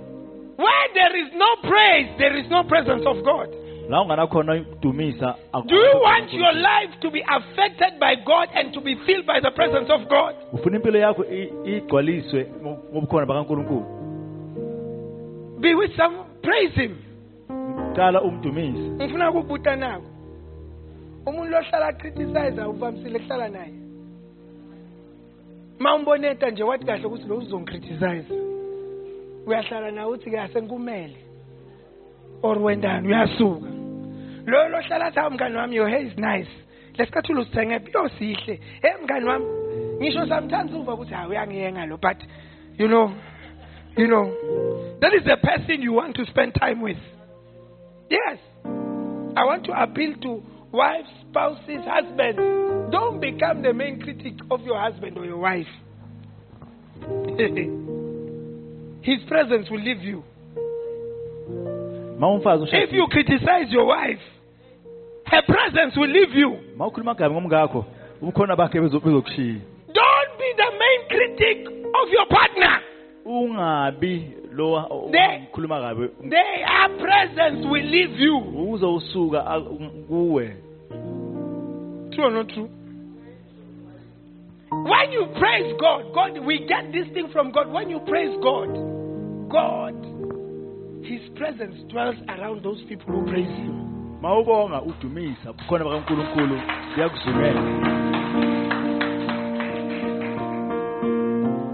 [0.58, 3.48] Where there is no praise, there is no presence of God.
[3.88, 5.34] la ungana ukudumisa
[5.66, 9.40] Do you want your life to be affected by God and to be filled by
[9.40, 10.34] the presence of God?
[10.52, 11.24] ufuna impilo yakho
[11.64, 13.84] igcwaliswe ngobukhona bakaNkulunkulu
[15.60, 16.96] Be with some praise him.
[17.96, 20.04] qala umdumise ngifuna ukubuta nako
[21.26, 21.92] umuntu lohlala
[22.68, 23.72] uvamisile kuhlala naye
[25.80, 28.34] ma umboneta nje wathi kahle ukuthi lo uzongicriticize
[29.46, 31.16] uyahlala naye uthi ke asenkumele
[32.42, 33.08] or wendani?
[33.08, 33.66] Uyasuka.
[34.46, 36.50] Lo lohlala athi hawu mngani wami your hair is nice.
[36.98, 38.60] Lesikhathula usithengephi yosihle.
[38.82, 39.46] Hey mngani wami
[40.00, 42.16] ngisho sometimes uva ukuthi hayi uyangiyenga lo but
[42.78, 43.12] you know
[43.96, 44.32] you know
[45.00, 46.98] that is the person you want to spend time with.
[48.10, 48.38] Yes.
[49.36, 52.38] I want to appeal to wives, spouses, husbands.
[52.92, 55.66] Don't become the main critic of your husband or your wife.
[59.02, 60.22] His presence will leave you.
[62.22, 64.18] If you criticize your wife,
[65.26, 66.58] her presence will leave you.
[66.76, 67.84] ma ukhuluma kabi ngomngakho
[68.22, 69.60] ubukhona bakhe bezo- bezokushiya
[69.94, 72.80] Don't be the main critic of your partner.
[73.24, 74.82] Ungabi lo
[75.68, 78.36] kabi Their presence will leave you.
[78.72, 79.60] uzowusuka
[80.08, 80.56] kuwe
[82.12, 82.68] True or not true?
[84.72, 87.72] When you praise God, God, we get this thing from God.
[87.72, 88.68] When you praise God,
[89.48, 89.94] God,
[91.04, 93.76] His presence dwells around those people who praise Him.
[94.22, 96.60] ma ubonga udumisa bakaNkulunkulu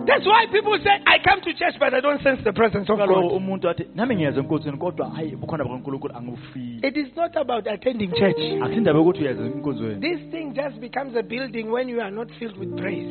[0.06, 2.98] That's why people say, I come to church, but I don't sense the presence of
[2.98, 3.08] God.
[3.32, 8.12] umuntu athi nami ngiyeza enkosini kodwa hayi ubukhona bakaNkulunkulu angibufiki It is not about attending
[8.12, 8.38] church.
[8.62, 12.56] akusindaba yokuthi uyeza enkonzweni This thing just becomes a building when you are not filled
[12.58, 13.08] with praise.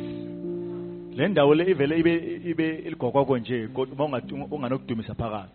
[1.16, 2.94] le ndawo le ivele ibe ibe
[3.40, 5.52] nje kodwa unganokudumisa phakathi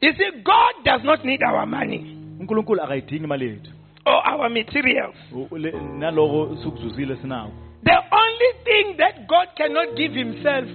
[0.00, 3.70] You see, God does not need our money uNkulunkulu akayidingi imali yethu
[4.06, 5.16] or our materials.
[5.32, 7.52] U- le- naloko sukuzuzile sinako
[7.86, 10.66] The only thing that God cannot give Himself,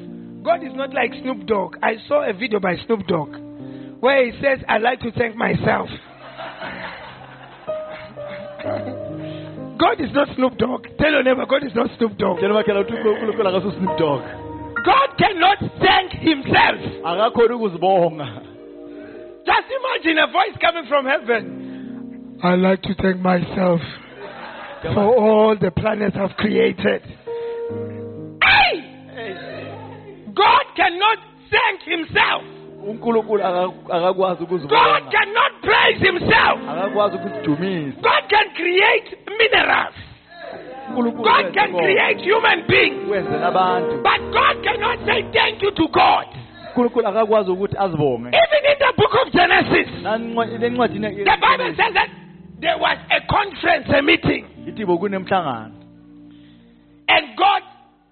[0.44, 1.76] God is not like Snoop Dogg.
[1.84, 3.36] I saw a video by Snoop Dogg
[4.00, 5.90] where he says, I like to thank myself.
[9.78, 10.88] God is not Snoop Dogg.
[11.00, 12.38] Tell your neighbor, God is not Snoop Dogg.
[12.40, 14.22] tshela bakhela ukuthi uNkulunkulu akaso Snoop Dogg
[14.86, 16.80] God cannot thank Himself.
[17.06, 18.28] akakhona ukuzibonga
[19.46, 22.38] Just imagine a voice coming from heaven.
[22.44, 23.82] I like to thank myself
[24.82, 27.02] for all the planets I've created.
[28.44, 28.74] Hey!
[30.34, 31.18] God cannot
[31.52, 32.44] thank himself.
[32.88, 36.60] uNkulunkulu aka- akakwazi God cannot praise himself.
[38.02, 39.96] God can create minerals.
[40.96, 43.08] God can create human beings,
[44.04, 46.26] but God cannot say thank you to God.
[46.70, 51.76] uNkulunkulu akakwazi ukuthi azibonge Even in the book of Genesis, Nancwa- lencwadini ye- the Bible
[51.76, 52.10] says that
[52.62, 54.46] there was a conference, a meeting,
[57.08, 57.62] and God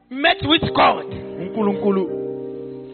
[0.09, 1.05] met with God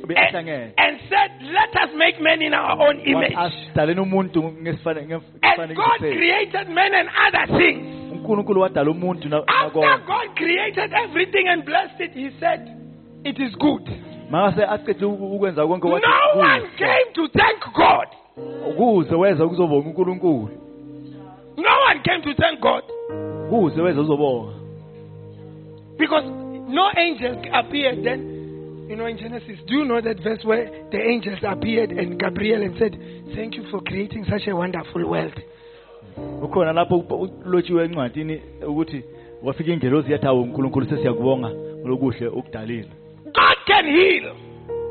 [0.08, 3.34] and, and said, Let us make men in our own image.
[3.36, 5.00] asidaleni umuntu ngesifane
[5.42, 8.12] And God created men and other things.
[8.12, 12.70] uNkulunkulu wadala umuntu na- After God created everything and blessed it, He said,
[13.24, 13.90] It is good.
[14.30, 18.08] mangase aqedile uku- ukwenza No one came to thank God.
[18.78, 20.50] kuze weza ukuzobonga uNkulunkulu
[21.58, 22.84] No one came to thank God.
[23.50, 24.66] Kuze weza uzobonga
[25.98, 28.32] because no angels appeared then.
[28.90, 32.62] You know, in Genesis, do you know that verse where the angels appeared and Gabriel
[32.62, 32.96] and said,
[33.36, 35.34] Thank you for creating such a wonderful world?
[36.74, 37.30] lapho
[37.84, 39.04] encwadini ukuthi
[39.44, 39.72] wafika
[40.10, 41.50] yathi awu uNkulunkulu sesiyakubonga
[41.86, 42.90] lokuhle ukudalile
[43.26, 44.34] God can heal,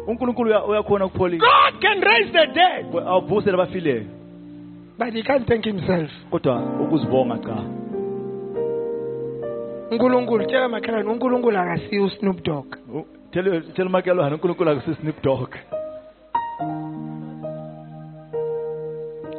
[0.07, 1.44] uNkulunkulu uyakhona ukupholisa.
[1.46, 4.05] God can raise the dead, awuvuse labafileyo
[4.98, 6.11] but He can't thank Himself.
[6.30, 7.64] kodwa ukuzibonga cha.
[9.90, 15.48] Unkulunkulu tshela makhelwane unkulunkulu akasiye usnoop dog U- oh, tell tell makelwane uNkulunkulu akusisnip dog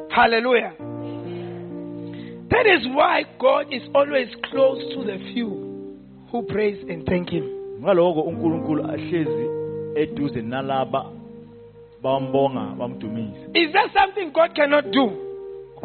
[0.09, 0.71] hallelujah.
[2.49, 5.49] That is why god is always close to the few
[6.31, 7.43] who praise and thank him.
[7.81, 9.49] Ngaloko uNkulunkulu ahlezi
[9.95, 11.05] eduze nalaba
[12.03, 13.39] bambonga bamdumise.
[13.53, 15.11] Is there something god cannot do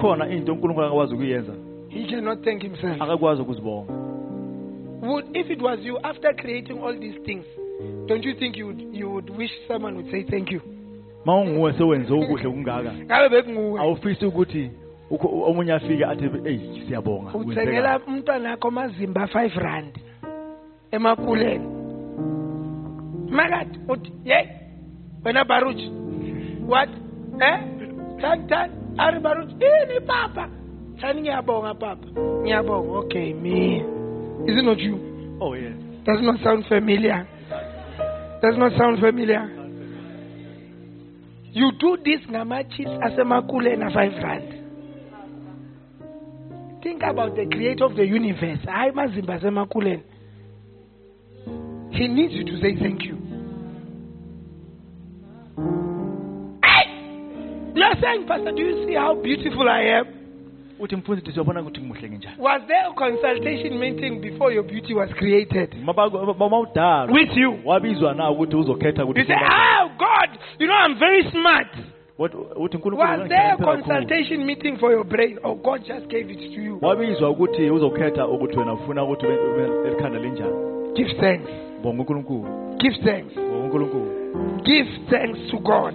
[0.00, 1.52] khona into uNkulunkulu akakwazi ukuyenza.
[1.88, 3.02] He cannot thank himself.
[3.02, 3.92] Akakwazi ukuzibonga.
[5.02, 7.44] Would if it was you after creating all these things
[8.06, 10.60] don't you think you would, you would wish someone would say thank you?
[11.24, 12.92] Mawunguwe sewenze ukuhle kungaka.
[12.92, 13.80] Ngabe bekunguwe?
[13.80, 14.70] Awufisi ukuthi
[15.10, 17.34] ukho- omunye afike athi hey siyabonga.
[17.34, 19.98] Uthengela umntwana akho amazimba 5 rand
[20.90, 21.66] emakuleni.
[23.30, 24.48] Makathi uthi ye
[25.24, 25.80] wena baruch
[26.68, 26.88] what?
[27.40, 27.58] Eh?
[28.20, 30.48] Thani thani ari baruch eh, ini papa.
[31.00, 32.06] Thani ngiyabonga papa.
[32.42, 33.82] Ngiyabonga okay me.
[34.46, 34.96] Is it not you?
[35.40, 35.74] Oh yes.
[36.04, 37.28] Does not sound familiar?
[38.42, 39.48] Does not sound familiar?
[41.52, 44.50] You do this ngama-chips asemakuleni a-5 rand.
[46.82, 48.64] Think about the creator of the universe.
[48.64, 50.02] Hayi mazimba asemakuleni
[52.00, 53.19] he needs you to say thank you
[58.00, 60.06] saying pastor do you see how beautiful i am
[60.80, 65.10] uthi mfundisi siyabona ukuthi ngimuhle ngenjani was there a consultation meeting before your beauty was
[65.10, 65.74] created
[67.12, 71.68] with you wabizwa na ukuthi uzokhetha You say, oh God, you know I'm very smart.
[72.18, 76.30] Wathi- uthi uNkulunkulu Was there a consultation meeting for your brain, or God just gave
[76.32, 76.78] it to you?
[76.82, 80.54] wabizwa ukuthi uzokhetha ukuthi wena ufuna ukuthi ube ube elikhanda linjani
[80.94, 81.69] Give thanks.
[81.82, 83.34] Give thanks.
[84.64, 85.94] Give thanks to God.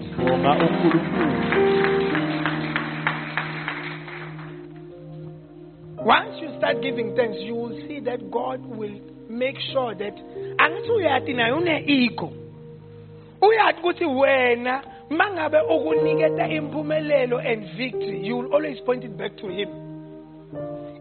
[6.05, 10.15] Once you start giving thanks, you will see that God will make sure that
[10.57, 12.31] angithi uyathi naye une ego.
[13.41, 19.47] Uyathi ukuthi wena mangabe ukuniketa impumelelo and victory, you will always point it back to
[19.47, 19.69] him.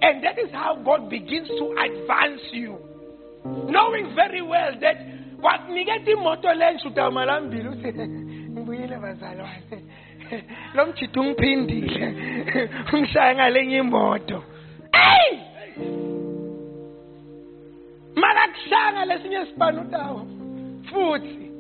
[0.03, 2.79] And that is how God begins to advance you.
[3.45, 4.97] Knowing very well that
[5.43, 7.93] wakuniketa imoto le nshuta malambili uthi
[8.51, 9.85] ngibuyile bazalwane
[10.75, 14.45] lo mjito ungiphindile ungishaya ngalenye imoto.
[14.93, 15.39] Hey
[18.15, 20.27] mala kushanga lesinye sibani utawo
[20.91, 21.51] futhi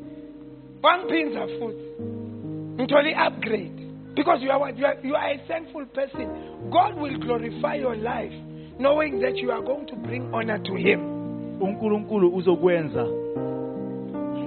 [0.82, 2.02] wangiphinza futhi
[2.74, 4.78] ngithola i-upgrade because you are, what?
[4.78, 6.28] You, are, you are a thankful person.
[6.70, 8.32] God will glorify your life
[8.78, 11.13] knowing that you are going to bring honor to him
[11.60, 13.06] uNkulunkulu uzokwenza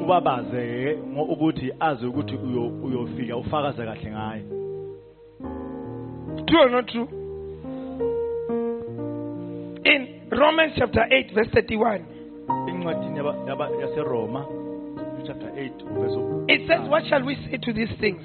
[0.03, 0.97] ubabaze
[1.29, 4.43] ukuthi azi ukuthi uyo- uyofika ufakaze kahle ngaye
[6.45, 7.07] True or not true?
[9.83, 12.01] In Romans chapter 8, verse 31,
[12.69, 13.19] incwadini
[13.81, 14.45] yaseroma
[15.25, 18.21] chapter 8 verse it says, What shall we say to these things?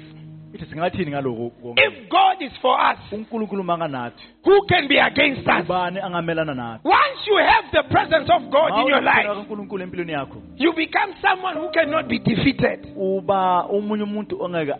[0.53, 1.81] Ithi singathini ngaloko konke?
[1.81, 5.65] If God is for us, uNkulunkulu manganathi who can be against us?
[5.65, 10.11] ubani angamelana nathi Once you have the presence of God in your life, uNkulunkulu empilweni
[10.11, 12.87] yakho you become someone who cannot be defeated.
[12.97, 14.73] uba omunye umuntu ongeke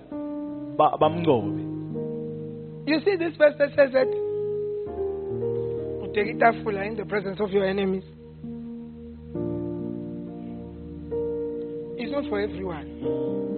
[0.78, 1.64] ba- bamnqobe
[2.86, 4.08] You see this verse that says that
[6.14, 8.04] take itafula in the presence of your enemies.
[11.98, 13.53] It's not for everyone.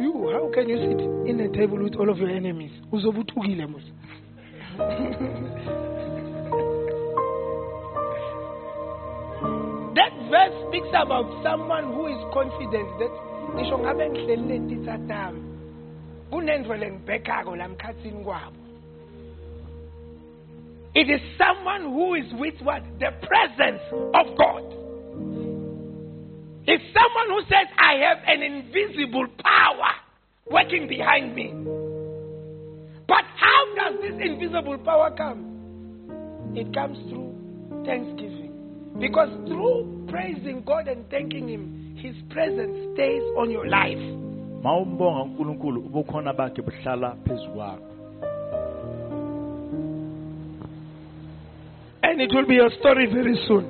[0.00, 2.72] You, how can you sit in a table with all of your enemies?
[2.92, 3.82] Uzobuthukile mos.
[9.94, 13.12] That verse speaks about someone who is confident that
[13.54, 15.42] ngisho ngabe ngihleli letitsa tami
[16.30, 18.56] kunento lengibhekako la mkhatsini kwabo
[20.94, 23.82] it is someone who is with what the presence
[24.14, 24.64] of god
[26.66, 29.26] it's someone who says i have an invisible
[30.50, 31.52] working behind me.
[33.06, 36.52] But how does this invisible power come?
[36.54, 38.52] It comes through thanksgiving.
[39.00, 43.98] Because through praising god and thanking him his presence stays on your life.
[44.62, 47.94] Mawumbonga uNkulunkulu ubukhona bakhe buhlala phezukwakho
[52.14, 53.64] and it will be your story very soon.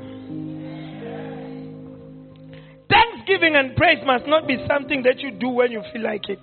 [2.90, 6.40] Thanksgiving and praise must not be something that you do when you feel like it.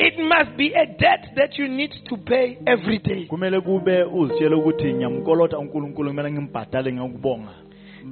[0.00, 3.26] It must be a debt that you need to pay every day.
[3.26, 7.48] kumele kube uzitshele ukuthi ngiyamkolota uNkulunkulu kumele ngimbhadale ngokubonga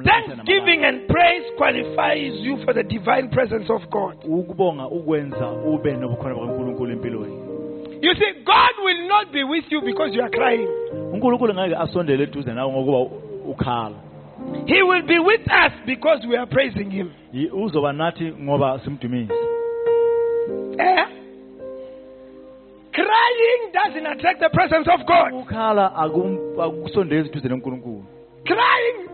[0.05, 4.17] Thanksgiving and praise qualifies you for the divine presence of God.
[4.25, 7.35] ukubonga ukwenza ube nobukhona bakaNkulunkulu empilweni
[8.03, 10.69] You see, God will not be with you because you are crying.
[14.53, 16.37] uNkulunkulu ngeke asondele eduze nawe ngokuba u- ukhala He will be with us because we
[16.37, 17.11] are praising Him.
[17.33, 19.35] Yi- uzoba nathi ngoba simdumisa
[20.79, 21.07] Eh?
[22.93, 25.33] Crying doesn't attract the presence of God.
[25.33, 25.95] ukukhala
[26.63, 28.05] akusondezi eduze noNkulunkulu
[28.45, 29.09] crying.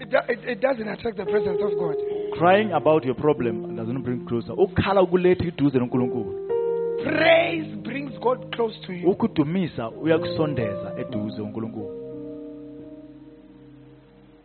[0.00, 1.96] It, it, it doesn't attract the presence of God.
[2.38, 6.34] crying about your problem doesn't bring closer ukukhala kulethi eduze noNkulunkulu
[7.04, 9.10] Praise brings God close to you.
[9.10, 11.97] ukudumisa uyakusondeza eduze uNkulunkulu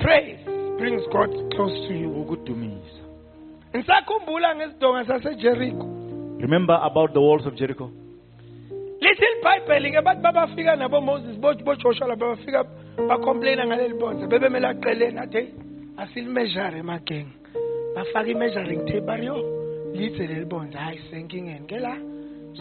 [0.04, 0.40] Praise.
[0.78, 2.10] Brings God close to you.
[2.12, 3.04] ukudumisa
[3.76, 5.86] Ngisakhumbula ngesidonga saseJericho.
[6.42, 7.90] remember about the walls of Jericho?
[9.02, 12.64] Little Bible ke bathi babafika nabo Moses bo bo Joshua laba bafika
[13.10, 15.48] bacomplaina ngaleli bonza bebemela aqeleni athi hey
[15.98, 17.28] asilmeasure emageng
[17.96, 19.38] bafaka imeasuring tape ariyo
[19.94, 21.68] lithe leli bonza hayi senkingeni.
[21.68, 21.96] Ke la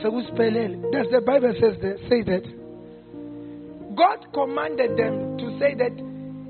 [0.03, 2.45] sekusiphelele does the bible says that, say that?
[3.95, 5.93] God commanded them to say that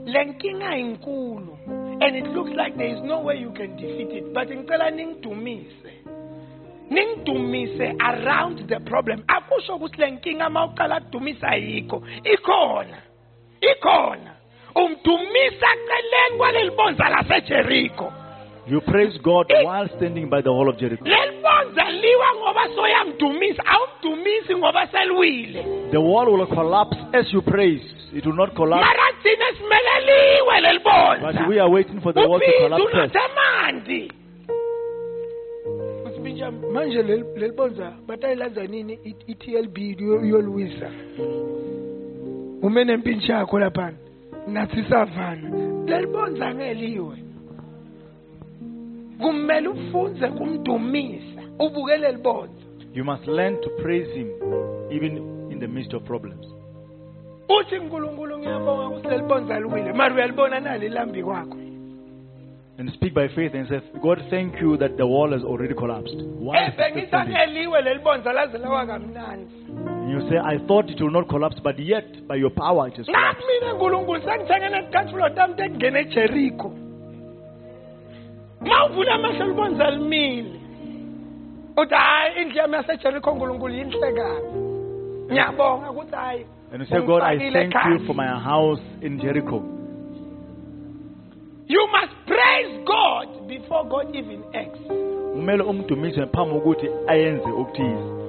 [0.06, 1.58] lenkinga inkulu
[2.00, 4.34] and it looks like there is no way you can defeat it.
[4.34, 5.92] But ngicela ningidumise
[6.90, 9.24] ningidumise around the problem.
[9.28, 12.98] Akusho ukuthi le nkinga uma uqala kudumisa ayikho ikhona
[13.60, 14.32] ikhona.
[14.74, 18.12] Umdumisa celeni kwaleli bonza lasejeriko
[18.66, 21.04] you praise God while standing by the wall of Jericho.
[21.04, 27.82] Leli bonza liwa ngoba soyamdumisa awumdumisi ngoba seliwile the wall will collapse as you praise.
[28.14, 28.84] It will not collapse.
[28.86, 32.84] Mara thina simele liwe leli bonza but we are waiting for the wall to collapse
[32.92, 33.14] first.
[33.14, 34.12] unasemanti
[36.06, 38.98] Uthi Binja, manje leli leli bonza batayilanza nini?
[39.04, 40.90] I- i-TLB yo- yoluwisa
[42.62, 43.96] umene mpintshi yakho laphana.
[44.46, 45.50] Nathi savana.
[45.86, 47.16] Leli bonza ngeliwe
[49.20, 52.18] kumele ufunze kumdumisa ubuke leli
[52.94, 54.28] you must learn to praise him
[54.90, 56.46] even in the midst of problems.
[57.48, 61.58] Uthi nkulunkulu ngiyabonga ukuthi leli bonza liwile uyalibona nali lambi kwakho?
[62.78, 66.16] And speak by faith and say God thank you that the wall has already collapsed.
[66.16, 69.46] Why is it still ebengisa leli bonza laze lawa kamnandi.
[70.10, 73.06] You say I thought it will not collapse but yet by your power it has
[73.06, 73.44] collapsed.
[73.44, 76.72] ngathi mina nkulunkulu sengithengele ticatfulo tami tekungena ejeriko
[78.66, 80.60] ma uvula amehlo libonza limile
[81.76, 84.58] uthi hayi indlu yami yasejeriko nkulunkulu yinhle kabi
[85.30, 89.62] ngiyabonga ukuthi hayi and you say God I thank you for my house in Jericho.
[91.68, 94.80] You must praise god before god even acts.
[95.34, 98.22] Kumele umdumise phambi kokuthi ayenze okuthize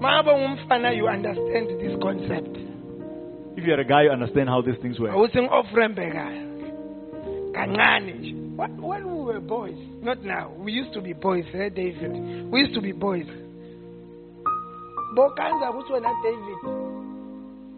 [0.00, 2.56] ma ngumfana you understand this concept.
[3.56, 5.12] If you are a guy you understand how these things work.
[5.12, 6.46] Awuthi ngi-ofrembekayo
[7.52, 12.50] kancane nje When- we were boys not now we used to be boys eh, david?
[12.50, 13.26] We used to be boys.
[15.14, 16.62] Bokanza ukuthi wena david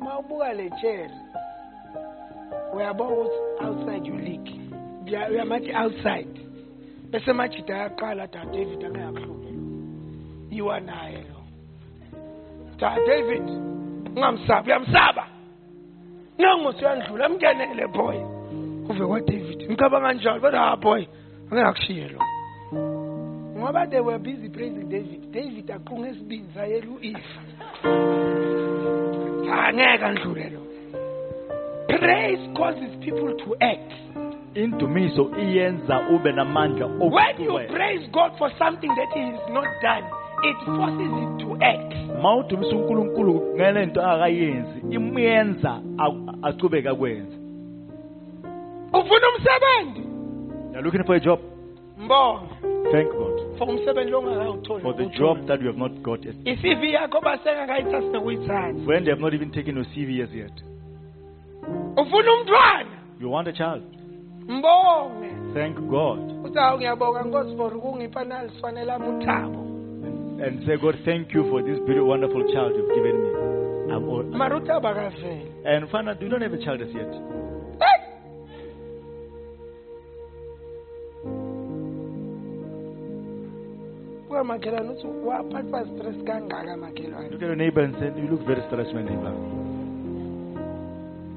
[0.00, 1.14] ma ubuka le cherry
[2.74, 4.46] uyabona ukuthi outside you leak.
[5.06, 6.40] Uya- uyamathi outside.
[7.10, 9.52] Bese majida ayaqala da david angayakuhluphe
[10.50, 11.40] yiwa naye lo.
[12.78, 13.48] Da david
[14.16, 15.26] ungamsaba uyamsaba.
[16.38, 18.37] Nangosi uyandlula mngenele boy
[18.88, 21.04] uve kwaDavid ngicabanga njalo but ah boy
[21.50, 22.20] angakushiye lo
[23.58, 25.30] ngoba they were busy praising David.
[25.32, 27.40] David aqunga esibini sayela uIfa
[29.66, 30.60] angeke andlule lo
[31.98, 33.92] praise causes people to act.
[34.54, 37.72] Indumiso iyenza ube namandla when you okuqhubeka.
[37.74, 40.04] praise God for something that he has not done
[40.44, 41.94] it forces it to act.
[42.22, 47.37] ma udumisa unkulunkulu ngale nto akayenzi imenza a- aqhubeke akwenze
[48.92, 50.08] Ufuna umsebenzi?
[50.72, 51.40] you're looking for a job
[51.98, 52.48] Mbonga.
[52.92, 54.82] thank god For umsebenzi ongakawutholi.
[54.82, 58.86] for the job that you have not got yet I-CV yakho basengakayithatha nokuyithatha.
[58.86, 60.52] when they have not even taken your cv as yet
[61.96, 62.90] Ufuna umntwana?
[63.20, 63.82] you want a child
[64.48, 65.54] Mbonge.
[65.54, 69.58] thank god Uthi hawu ngiyabonga Nkosi for ukungipha nalisifanele ami uthabo.
[70.46, 73.28] and say god thank you for this beautiful wonderful child you've given me
[73.90, 75.52] I'm all, Mara uthabo akaveli.
[75.64, 77.12] and fana do you don't have a child as yet
[84.38, 84.44] Hey!
[84.44, 87.30] Kuya makhelwane uthi waphathwa stress kangaka makhelwane.
[87.30, 89.32] look at your neighbor and say you look very stressed my neighbor.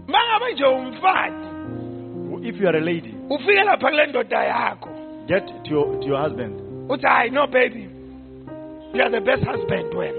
[0.07, 2.47] Mangabe nje umfati.
[2.47, 4.89] If you are a lady ufike lapha kule ndoda yakho.
[5.27, 6.61] get to your, to your husband.
[6.89, 7.89] Uthi hayi no baby.
[8.93, 10.17] You are the best husband wena.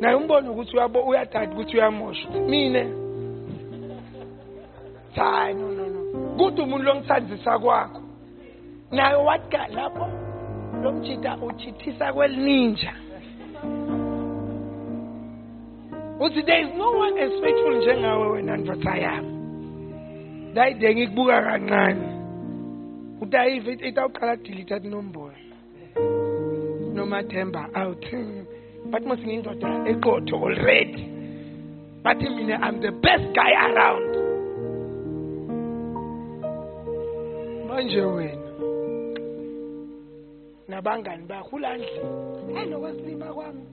[0.00, 2.86] Naye umbone ukuthi uyabo uyadada ukuthi uyamosha Uthi, mine.
[5.14, 6.36] Hayi no no no.
[6.36, 8.02] Kuthi umuntu longithandisa kwakho.
[8.90, 10.25] Naye watka lapho
[10.82, 12.92] lo mjita uchithisa kwelininja
[16.20, 19.36] uthi there is no one as faithful njengawe wena ndoda yami.
[20.50, 22.08] Ndayide ngikubuka kancane.
[23.20, 25.32] Uthi ayive itawuqala delete inombolo.
[26.94, 28.06] Nomathemba out
[28.90, 31.04] bathi mos ngiyindoda eqotho already.
[32.02, 34.16] Bathi mina i'm the best guy around.
[37.68, 38.45] Manje wena
[40.68, 43.64] nabangani bakho ulandlini hayi nokwesilima kwami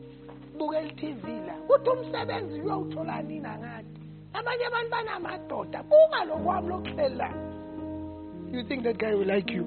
[0.57, 1.53] bukela i-tv la.
[1.53, 3.99] Kuthi umsebenzi uyowuthola nini angathi
[4.33, 7.53] abanye abantu banamadoda buka lokwami lokuhleli la
[8.53, 9.65] you think that guy will like you?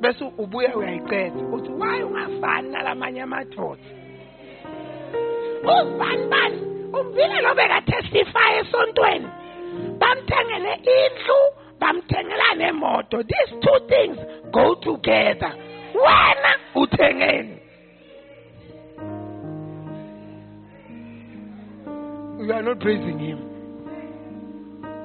[0.00, 3.82] Bese ubuya uyayiqeda uthi waye ungafani nalamanye amadoda?
[5.62, 6.60] Uzibani bani?
[6.92, 9.28] Umvile lo bekatestify esontweni.
[9.98, 11.40] Bamthengele indlu
[11.82, 14.16] bamthengela nemoto these two things
[14.52, 15.52] go together.
[15.94, 17.58] Wena uthengeni.
[22.46, 23.38] You are not praising him.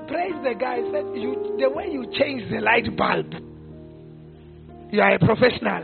[0.07, 0.81] Praise the guy.
[0.91, 3.33] Said you the way you change the light bulb
[4.91, 5.83] you are a professional.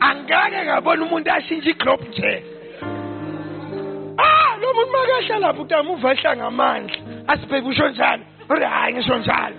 [0.00, 2.44] Angake ngabona umuntu ashintshe iglobe nje
[4.18, 6.96] ah lo muntu makahla lapho utamuva ahla ngamandla
[7.28, 9.56] asibheke usho njalo uri hayi ngisho njalo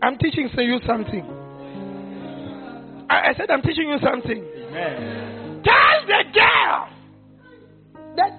[0.00, 1.24] I'm teaching you something.
[3.10, 4.44] I, I said I'm teaching you something.
[4.44, 6.88] amen Tell the girl
[8.16, 8.32] that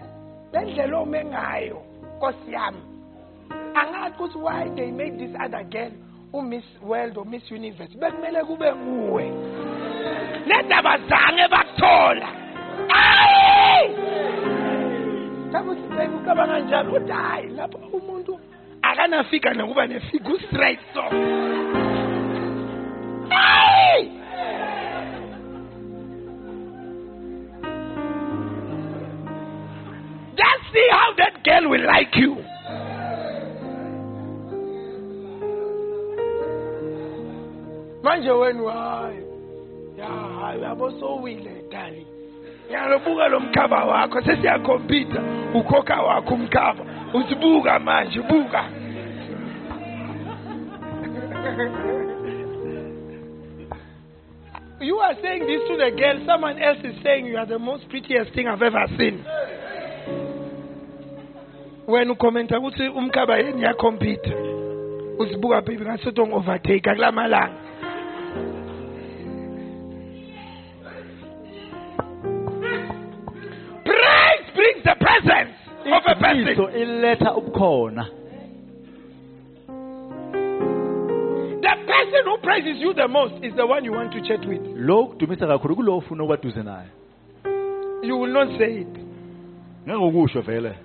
[0.53, 1.83] lendlela ome ngayo
[2.17, 2.81] nkosi yami
[3.75, 5.91] angazi ukuthi why they made this other girl
[6.33, 7.91] umiss world or miss universe?
[7.95, 9.31] Bekumele kube nguwe.
[10.47, 12.29] Nendaba zange bakuthola
[12.89, 13.95] ayi
[15.51, 16.93] Sabe ukuthi baby ucabanga njalo.
[16.93, 18.39] Uthi hayi lapho umuntu
[18.91, 21.01] akanafika nokuba nefika straight so
[23.29, 24.05] hayi
[30.35, 32.37] Just see how that girl will like you.
[38.03, 39.19] manje wena hayi.
[39.97, 40.05] Ya
[40.41, 42.07] hayi yabo sowile dali
[42.67, 45.21] ngiyalobuka lo mkhaba wakho sesiyakhompyutha
[45.53, 46.85] ukhokha wakho umkhaba.
[47.13, 48.63] Usibuka manje buka.
[51.59, 51.65] You
[54.95, 58.33] are saying this to the girl, someone else is saying you are the most prettiest
[58.33, 59.25] thing I've ever seen.
[61.87, 64.33] wena ukhomenta ukuthi umkhaba yeni yakhompyutha
[65.19, 67.53] uzibuka baby ngasuthi ongi-overtake kula malanga
[73.85, 75.55] praise brings the presence
[75.85, 76.57] of a person.
[76.81, 78.05] iletha ubukhona.
[82.19, 84.61] Person who praises you the most is the one you want to chat with.
[84.75, 86.87] Lo kudumisa kakhulu kulo ufuna ukuba duze naye.
[88.03, 88.97] You will not say it.
[90.45, 90.75] Vele.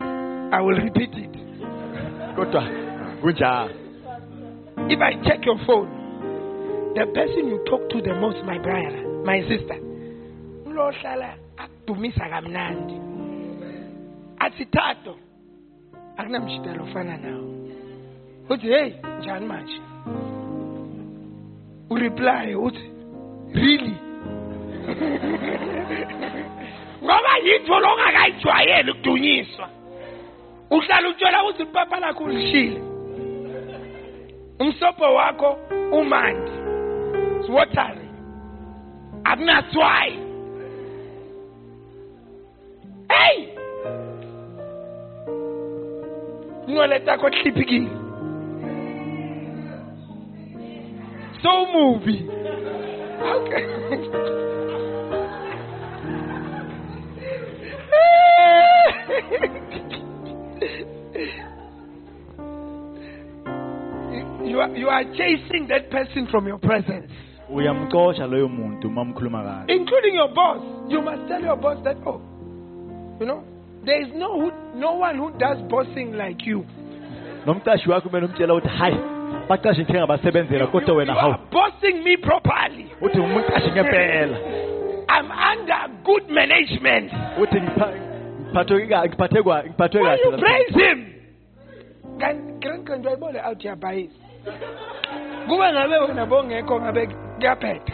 [0.00, 1.32] I will repeat it.
[2.36, 2.68] Kodwa
[3.22, 3.70] kunjalo.
[4.88, 5.88] If i check your phone
[6.94, 9.78] the person you talk to the most my brother my sister
[10.66, 13.00] ulohlala akudumisa kamnandi.
[14.38, 15.16] Athi tato
[16.16, 17.56] akunamshidalo ofana nawo
[18.50, 19.80] uthi hey njani manje
[21.90, 22.90] ureply uthi
[23.54, 23.96] really?
[27.02, 29.68] Ngoba yinto longakayijwayeli ukudunyiswa.
[30.70, 32.80] Uhlala utshela ukuthi ipapa lakho ulishile.
[34.58, 35.58] Umsobho wakho
[35.92, 36.50] umandi.
[37.40, 38.08] It's watery.
[39.24, 40.18] Akunatswayi
[43.08, 43.48] hey!
[46.66, 48.05] Inwele takho hliphikile
[51.42, 52.16] so mubi
[53.36, 53.64] okay
[64.12, 67.10] You- you are, you are chasing that person from your presence,
[67.50, 70.62] uyamxosha loyo muntu uma mkhuluma kahle including your boss.
[70.88, 72.20] You must tell your boss that, oh,
[73.20, 73.42] you know,
[73.84, 76.64] there is no, who, no one who does bossing like you.
[77.46, 78.96] nomqashi wakho kumele umtshela ukuthi hayi
[79.48, 82.86] baqashe nje ngabasebenzela kodwa wena hawu bossing me properly.
[83.00, 84.38] uthi umqashi ngempela
[85.08, 87.12] I'm under good management.
[87.42, 87.94] uthi ngipha-
[88.46, 90.98] ngiphathwe ngiphathe ngiphathwe When you praise him,
[92.20, 94.18] kan grandkant uyayibona out yabhayisi.
[95.48, 97.06] Kube ngabe wena bongekho ngabe
[97.38, 97.92] kuyaphetha.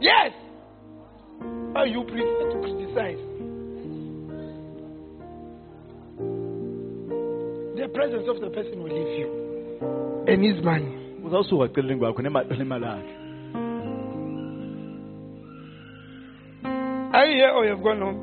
[0.00, 0.32] Yes.
[1.74, 3.18] How you prefer to criticize?
[7.78, 9.28] The presence of the person will leave you.
[10.26, 10.92] And his money.
[11.24, 13.14] uzawusuka eceleni kwakho nema- nemali yakhe
[17.12, 18.18] Are you here or you've gone home?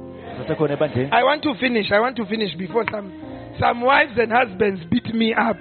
[0.69, 1.91] ebandleni I want to finish.
[1.91, 3.11] I want to finish before some
[3.59, 5.57] some wives and husbands beat me up.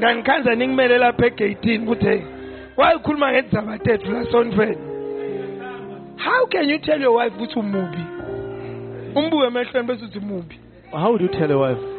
[0.00, 2.24] Ngangikanza ningimele lapha egate kuthe
[2.76, 4.76] wayikhuluma ngendzaba tethu sonfeni.
[6.16, 8.04] How can you tell your wife ukuthi umubi?
[9.14, 10.58] Umbuke emehlweni bese uthi umubi.
[10.92, 11.91] how would you tell a wife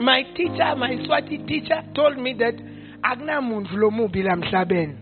[0.00, 2.54] My teacher, my Swati teacher told me that
[3.02, 4.94] akunamuntu lomubi la emhlabeni.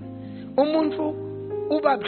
[0.57, 1.15] Umuntu
[1.71, 1.99] uba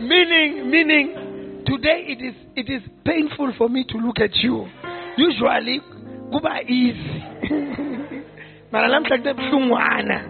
[0.00, 4.68] meaning meaning today it is it is painful for me to look at you.
[5.16, 5.80] Usually
[6.30, 7.24] kuba easy.
[8.72, 10.22] Mara namhla kute buhlungwana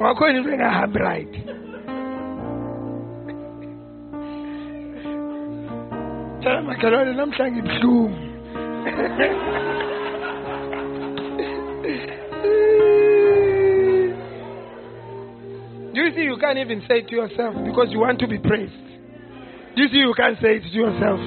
[0.00, 1.49] wakhona into right
[6.40, 8.30] tshela makhelwane namhla ngibuhlungu
[15.92, 18.38] Do you see you can't even say it to yourself because you want to be
[18.38, 18.72] praised?
[19.76, 21.20] Do you see you can't say it to yourself?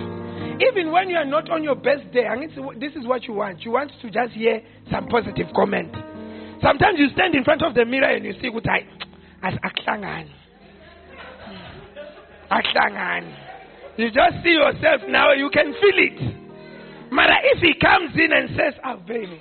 [0.61, 3.34] Even when you are not on your best day, and it's, this is what you
[3.34, 3.64] want.
[3.66, 5.93] You want to just hear some positive comment.
[6.61, 8.49] Sometimes you stand in front of the mirror and you see
[9.43, 10.32] as aklangani.
[12.49, 13.43] Aklangani.
[13.98, 17.12] You just see yourself now, you can feel it.
[17.12, 19.39] Mara if he comes in and says, Aveli,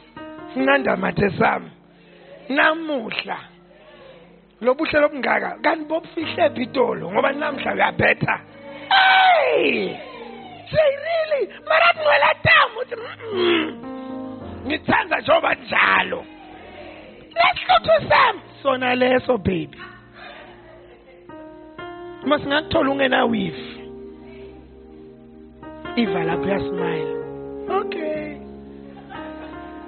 [0.57, 1.71] Nanda Matesam,
[2.51, 3.53] Namuhla.
[4.63, 8.41] lobuhle lobungaka kanti bobufihle pitolo ngoba namhla uyabhetha
[8.95, 9.97] hey
[10.71, 14.67] say really mara kunwela tamu uthi "Mm-mm.
[14.67, 16.25] ngithanda njengoba njalo
[17.35, 19.79] lesihluthu sami sona leso baby
[22.25, 23.72] uma singakuthola ungenawifi
[25.97, 27.17] iva lapho uyasmile
[27.69, 28.37] okay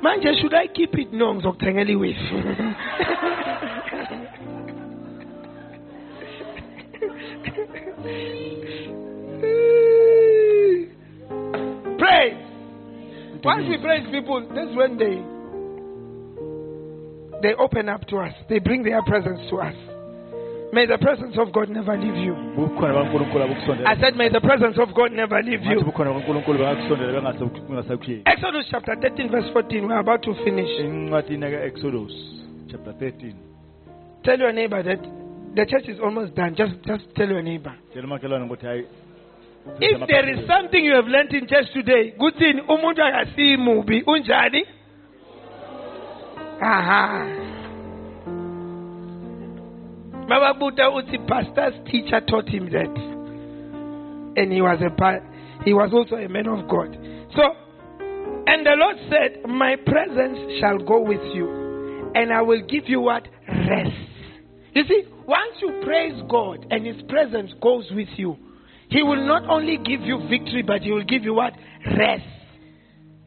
[0.03, 2.35] manje should i keep it no ngizokuthengela iwifi
[11.99, 12.37] Praise.
[13.43, 15.23] Once we praise people, that's when they
[17.43, 18.33] they open up to us.
[18.49, 19.75] They bring their presence to us.
[20.75, 22.35] May the presence of God never leave you.
[22.57, 25.81] bukhona bankulunkulu abukusondela I said, may the presence of God never leave you.
[25.85, 29.87] bukhona bankulunkulu bangakusondela bengasaku- bengasakuhiyi Exodus chapter 13, verse 14.
[29.87, 30.71] We're about to finish.
[31.11, 32.13] ka-exodus
[32.71, 33.35] chapter 13
[34.25, 35.01] Tell your neighbor that
[35.55, 36.55] the church is almost done.
[36.57, 37.73] Just just tell your neighbor.
[37.93, 38.85] tshela umakhelwane ukuthi hayi
[39.81, 44.67] If there is something you have learned in church today, kuthini umuntu akasiyi mubi unjani?
[46.61, 47.27] Aha.
[50.29, 52.95] Baba Buddha uthi pastor's teacher taught him that.
[54.37, 56.97] And he was a he was also a man of God.
[57.37, 57.43] So
[58.47, 63.01] and the Lord said, My presence shall go with you, and I will give you
[63.01, 63.27] what?
[63.49, 63.97] Rest.
[64.75, 68.37] You see, once you praise God and His presence goes with you,
[68.91, 71.55] He will not only give you victory, but He will give you what?
[71.99, 72.25] Rest.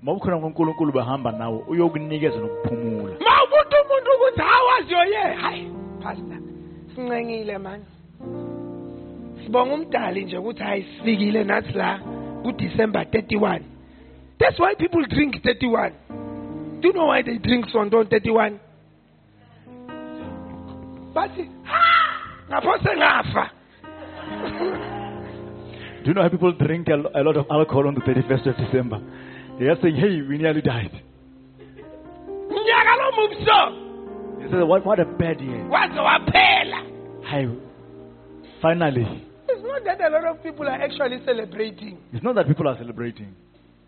[0.01, 5.33] ma bukhona bahamba nawe uyokunikeza nokuphumula Mawubuthi umuntu ukuthi how was your year?
[5.41, 5.71] Hayi,
[6.01, 6.46] pastor,
[6.97, 7.81] sincengile man.
[9.43, 11.99] Sibonga umdali nje ukuthi hayi sifikile nathi la
[12.43, 13.59] ku December 31.
[14.39, 15.91] That's why people drink 31.
[16.81, 18.59] Do you know why they drink Sonto on 31?
[21.13, 21.81] bathi ha
[22.49, 23.49] ngapho sengafa
[26.03, 28.45] Do you know how people drink a, lo- a lot of alcohol on the 31st
[28.47, 28.99] of December?
[29.59, 30.91] They are saying, hey, we nearly died.
[32.49, 33.86] mnyaka lo mumso
[34.51, 35.63] Say, what, what a bad year.
[35.69, 36.81] waze waphela
[37.25, 37.45] Hi.
[38.61, 39.23] Finally.
[39.49, 42.77] it's not that a lot of people are actually celebrating It's not that people are
[42.77, 43.35] celebrating.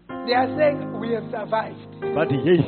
[0.08, 2.60] they are saying we have survived But hey,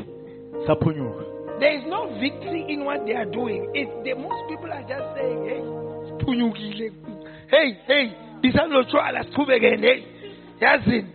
[0.68, 1.60] sapunyuka.
[1.60, 5.08] there is no victory in what they are doing it the most people are just
[5.16, 5.62] saying hey
[6.10, 6.92] siphunyukile
[7.52, 8.04] hey hey
[8.42, 10.04] bisalotshwala siqhubekene hey
[10.62, 11.10] yazini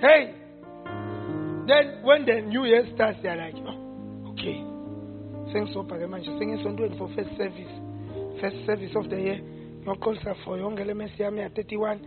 [0.00, 0.34] hey
[1.68, 3.76] then when the new year starts they are like oh,
[5.52, 7.72] sengisobha-ke manje sengisontweni for first service.
[8.40, 9.40] First service of the year.
[9.82, 11.98] Ngiyoqolisa for yonke le mesi yami ya-31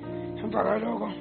[0.43, 1.11] emva kwaloko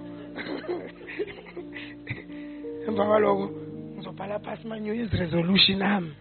[2.88, 3.50] emva kwaloko
[3.96, 6.12] ngizobhala phasi ma-new year's resolution ami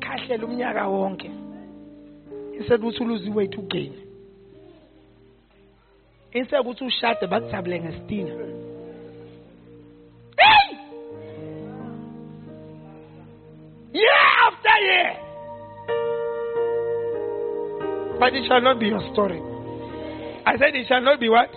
[0.00, 1.30] khahlela umnyaka wonke.
[2.58, 4.10] Instead ukuthi uluze weight ugain
[6.32, 8.34] instead ukuthi ushade bakujabule ngesitina
[18.20, 19.40] but it shall not be your story
[20.46, 21.50] i said it shall not be what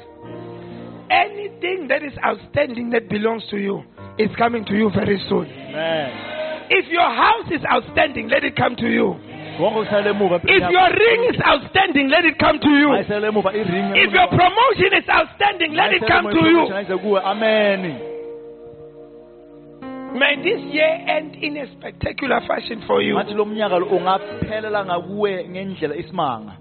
[1.12, 3.84] anything that is outstanding that belongs to you
[4.18, 6.68] is coming to you very soon Amen.
[6.70, 9.16] if your house is outstanding, let it come to you.
[9.58, 12.90] Konke kusala emuva If your ring is outstanding, let it come to you.
[12.90, 17.18] Ayisala emuva i-ring If your promotion is outstanding, let it come to you.
[17.18, 18.13] Amen.
[20.14, 23.16] May this year end in a spectacular fashion for you.
[23.16, 26.58] Ngathi lo mnyaka lo ungaphelela ngakuwe ngendlela isimanga.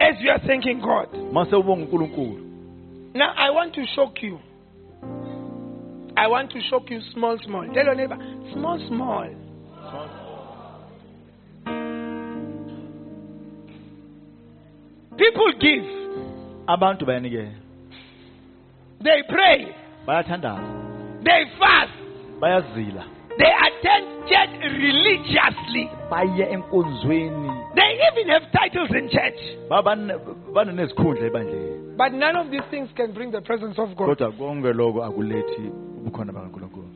[0.00, 1.08] As you are thanking God.
[1.32, 2.40] Mase ubonga uNkulunkulu.
[3.14, 4.38] Now, I want to shock you.
[6.16, 7.66] I want to shock you small, small.
[7.74, 8.16] Tell your neighbor,
[8.52, 9.28] small, small.
[15.16, 15.84] People give,
[16.68, 17.52] Abantu bayanikela.
[19.00, 19.74] they pray,
[20.06, 21.24] Bayathandaza.
[21.24, 21.92] they fast,
[22.40, 23.04] Bayazila.
[23.38, 25.90] they attend church religiously.
[26.10, 27.50] Baye enkonzweni.
[27.74, 29.40] They even have titles in church.
[30.54, 34.08] banezikhundla ebandleni But none of these things can bring the presence of God.
[34.18, 35.62] kodwa konke lokho akulethi
[36.00, 36.88] ubukhona bakaNkulunkulu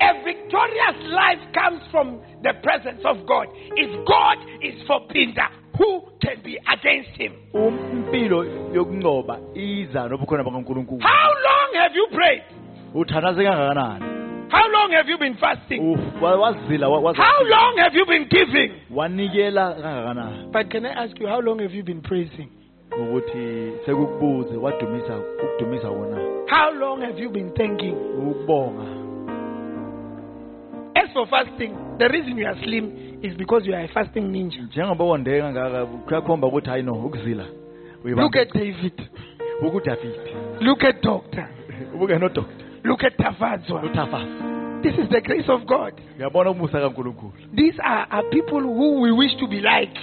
[0.00, 3.48] A victorious life comes from the presence of God.
[3.76, 7.32] If God is for Pinda, who can be against him?
[7.54, 12.42] impilo yokunqoba iza nobukhona bakaNkulunkulu How long have you prayed?
[12.94, 14.04] Uthandaze kangakanani
[14.50, 15.78] How long have you been fasting?
[15.80, 18.70] Uf- wa- wazila wa- waza- How long have you been giving?
[20.52, 22.48] But can I ask you, how long have you been praising?
[23.02, 26.16] ukuthi sekukubuze wadumisa ukudumisa wona
[26.50, 27.94] How long have you been thanking?
[28.18, 28.82] ukubonga
[30.94, 34.62] As for fasting, the reason you are slim is because you are a fasting ninja.
[34.62, 37.44] njengoba wondeka kangaka kuyakhomba ukuthi hayi no ukuzila
[38.04, 38.92] Look at David.
[39.62, 40.18] ukudavidi
[40.60, 41.48] Look at Doctor.
[41.94, 43.82] ubuke nodoktor Look at Tafadzwa.
[43.82, 45.92] uthafasa This is the grace of God.
[46.18, 49.98] uyabona umusa kankulunkulu These are, are people who we wish to be like.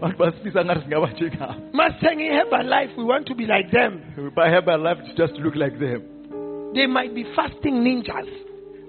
[0.00, 4.00] bantu basifisa ngathi singaba njengabo Mustang in Herbalife, we want to be like them.
[4.36, 6.02] by have a life just look like them
[6.74, 8.26] They might be fasting ninjas.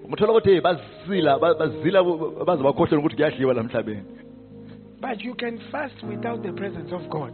[0.10, 4.04] ngithola ukuthi hey, bazila ba- bazila bo- baze bakhohlwe ukuthi kuyadliwa la emhlabeni
[5.02, 7.34] But you can fast without the presence of God.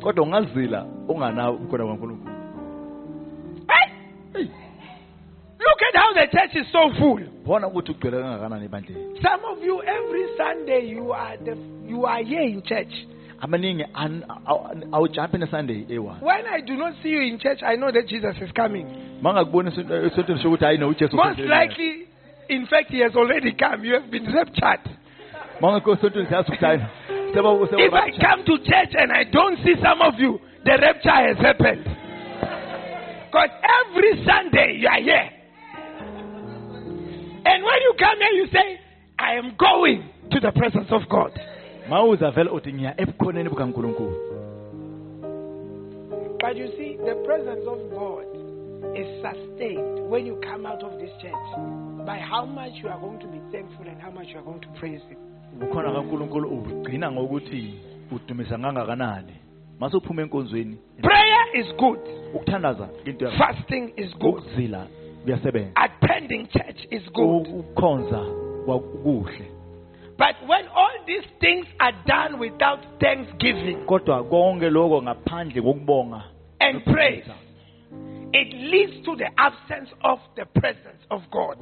[6.25, 7.19] The church is so full.
[7.45, 11.55] bona ukuthi ugcwele kangakanani ebandleni Some of you, every Sunday, you are the,
[11.87, 12.93] you are here in church.
[13.41, 17.75] amaningi an- aw- awujampi nesunday eyi-one When I do not see you in church, I
[17.75, 18.87] know that Jesus is coming.
[19.21, 22.07] ma ngakuboni esontweni eh, sokuthi hayi no ujesu Most likely,
[22.49, 23.83] in fact, he has already come.
[23.85, 24.81] You have been raptured.
[25.61, 26.87] ma ngakho esontweni siyazi ukuthi hayi no
[27.33, 30.77] seba- seba- If I come to church and I don't see some of you, the
[30.81, 31.83] rapture has happened.
[33.27, 33.49] Because
[33.81, 35.29] every Sunday you are here.
[37.45, 38.79] And when you come here, you say,
[39.19, 41.31] I am going to the presence of God.
[41.89, 44.15] ma uza vele uthi ngiya ebukhoneni bukankulunkulu.
[46.41, 48.25] But you see, the presence of God
[48.97, 53.19] is sustained when you come out of this church by how much you are going
[53.19, 55.17] to be thankful and how much you are going to praise Him.
[55.55, 57.73] ubukhona kankulunkulu ugcina ngokuthi
[58.11, 59.33] udumisa kangakanani
[59.79, 60.77] mase uphuma enkonzweni.
[61.01, 61.99] Prayer is good,
[62.33, 64.87] ukuthandaza into fasting is good, ukuzila.
[64.87, 67.65] kuyasebenza attending church is good.
[70.17, 76.23] But when all these things are done without thanksgiving kodwa konke lokho ngaphandle kokubonga
[76.61, 77.25] and praise,
[78.33, 81.57] it leads to the absence of the presence of God.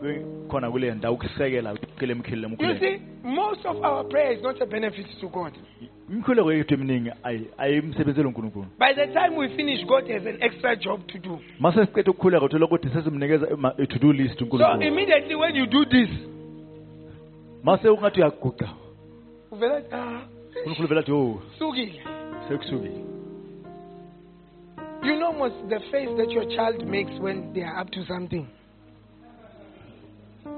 [0.00, 1.70] Kwenza ubukhona bakankulunkulu bengabi be- khona kule ndawo ukusekela
[2.58, 5.52] You see, most of our prayer is not a benefit to God.
[6.10, 10.76] imkhuleko yethu eminingi ayi- ayimsebenzeli unkulunkulu By the time we finish, God has an extra
[10.76, 11.38] job to do.
[11.60, 15.84] mase siqeda ukukhuleka uthola ukuthi sesimnikeza ima- i-to-do list So unkulunkulu immediately when you do
[15.84, 16.08] this,
[17.64, 18.68] mase ungathi uyaguqa
[19.52, 20.20] uvela, ah,
[20.66, 22.02] unkulunkulu athi o sukile.
[22.48, 23.04] sekusukile
[25.04, 28.46] You know most the face that your child makes when they are up to something.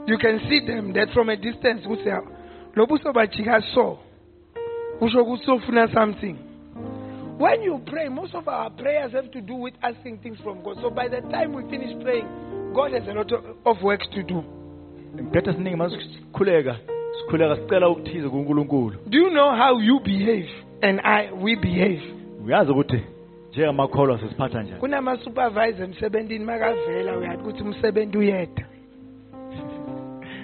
[0.07, 2.11] You can see them that from a distance ukuthi
[2.74, 3.99] lobuso bajika so.
[5.01, 6.36] Usho ukuthi ufuna something.
[7.39, 10.78] When you pray, most of our prayers have to do with asking things from God.
[10.82, 12.26] So by the time we finish praying,
[12.74, 14.43] God has a lot of, work to do.
[15.18, 16.76] imphetha siningi mase sikhuleka
[17.57, 20.49] sicela ukuthize kunkulunkulu Do you know how you behave
[20.82, 22.03] and I we behave?
[22.45, 23.03] uyazi ukuthi
[23.51, 28.66] njengamakholwa sesiphatha njani Kunama supervisor emsebenzini makavela uyathi ukuthi umsebenzi uyeda.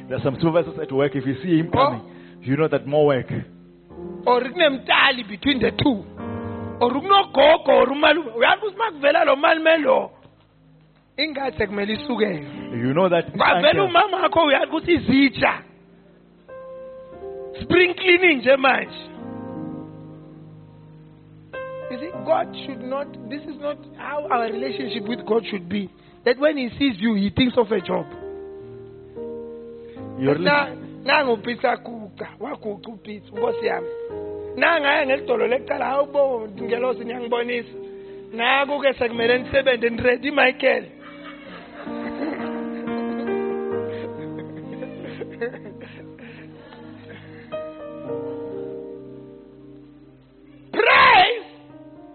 [0.08, 1.14] There are some supervisors at work.
[1.14, 1.76] If you see him oh.
[1.76, 3.30] coming you know that more work.
[4.26, 6.04] Or kunemtali between the two.
[6.80, 10.10] Or kunogogo or umalume uyazi ukuthi makuvela lo malume lo
[11.16, 12.46] ingadi sekumele isukele
[12.82, 15.62] you know that kwavela umama wakho uyazi ukuthi izitsha.
[17.62, 18.98] Spring cleaning nje manje.
[21.90, 25.88] You see god should not this is not how our relationship with god should be.
[26.24, 28.06] That when he sees you he thinks of a job
[30.18, 30.68] your na
[31.04, 33.88] nangupitsa kuca waguca upitsa nkosi yami.
[34.56, 37.74] Nangaya ngelidolo lecala awubo ngelosi ngiyangibonisa.
[38.32, 40.84] Naku-ke sekumele nisebenze niredi michael?
[50.72, 51.46] Praise!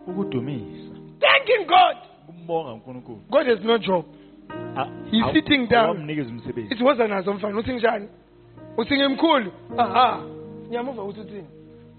[0.07, 0.95] Ukudumisa.
[1.19, 1.95] Thanking god!
[2.27, 4.18] Kumbonga unkulunkulu god has no job Ah,
[5.11, 5.85] He's sitting down.
[5.85, 6.73] awamnikeza umsebenzi.
[6.73, 8.07] Ithi woza nazo mfana uthi njani?
[8.77, 10.21] Uthi ngimkhulu aha.
[10.67, 11.47] Ngiyamuva ukuthi uthini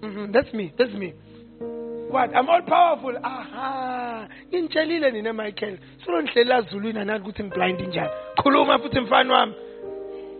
[0.01, 1.13] Mhm, that's me that's me.
[2.09, 2.35] What?
[2.35, 3.17] I'm all powerful.
[3.23, 4.27] Aha.
[4.49, 5.77] Ngintshela nina michael.
[6.05, 8.09] Solo nihlela ezulwini anathi ukuthi ngiblind njani.
[8.35, 9.53] Khuluma futhi mfana wami.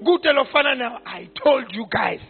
[0.05, 2.21] Kude lofana nawo i told you guys.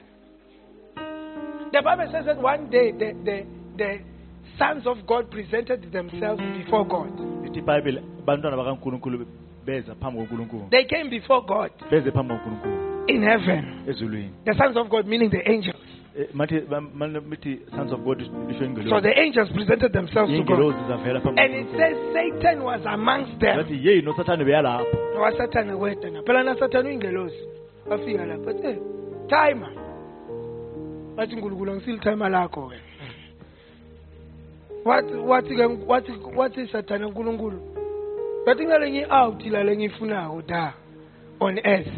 [1.72, 3.46] The bible says that one day the, the,
[3.78, 4.00] the
[4.58, 7.20] sons of god presented themselves before god.
[7.44, 9.51] Lithi ibhayibheli abantwana bakankulunkulu beza phambi konkulunkulu
[10.70, 13.08] they came before god beze phambi konkulunkulu.
[13.08, 13.84] in heaven.
[14.46, 15.76] The sons of god meaning the angels.
[16.18, 20.44] Eh, mathi ba- mane mithi sons of god lisho So the angels presented themselves to
[20.44, 20.60] God.
[20.60, 23.58] ingelosi zavela phambi And it says Satan was amongst them.
[23.58, 24.86] bathi yeyi nosathane beyalapho
[25.22, 26.22] wasathane weda na.
[26.24, 27.36] Phela nasathane uyingelosi
[27.90, 28.78] wafika lapho athi "Eh,
[29.28, 29.70] timer.
[31.18, 32.82] Wathi nkulunkulu angisilitimer lakho wena
[34.86, 35.56] wathi wathi
[35.88, 37.60] wathi wathi sathane nkulunkulu
[38.46, 40.74] bathi ngalenye i-out lale ngiyifunayo da
[41.40, 41.94] on earth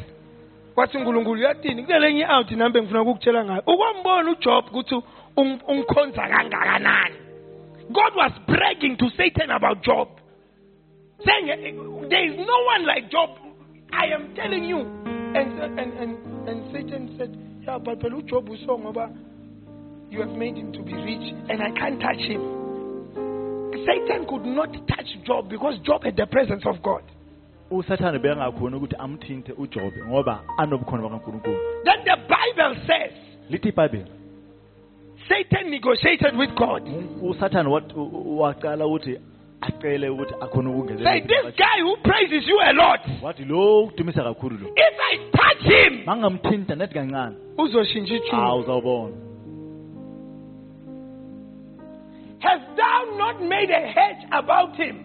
[0.75, 4.95] wathi nkulunkulu uyadini kunelenye i-out nambe ngifuna ukukutshela ngayo ukwambona ujob ukuthi
[5.37, 7.15] ung- ungikhonza kangakanani
[7.89, 10.07] god was bragging to satan about job
[11.25, 11.47] saying
[12.09, 13.29] there is no one like Job.
[13.93, 14.79] I am telling you.
[14.79, 16.17] And and and,
[16.49, 18.49] and Satan said, Yeah, but Pelu Job
[20.09, 22.41] you have made him to be rich and I can't touch him.
[23.85, 27.03] Satan could not touch Job because Job had the presence of God.
[27.71, 31.57] usathane beyangakhoni ukuthi amthinte ujobe ngoba anobukhona bakankulunkulu.
[31.85, 33.11] Then the Bible says
[33.49, 34.11] lithi ibhayibheli.
[35.29, 36.83] Satan negotiated with God.
[37.21, 39.17] usathane wat- u- u- waqala ukuthi
[39.61, 44.59] acele ukuthi akhona Say, this guy who praises you a lot, wathi lo udumisa kakhulu
[44.59, 47.35] lo if I touch him, mangamthinta nethi kancane.
[47.57, 48.41] uzoshintsha ichumo.
[48.41, 49.15] hawu uzawubona
[52.43, 54.95] Hast thou not made a hedge about him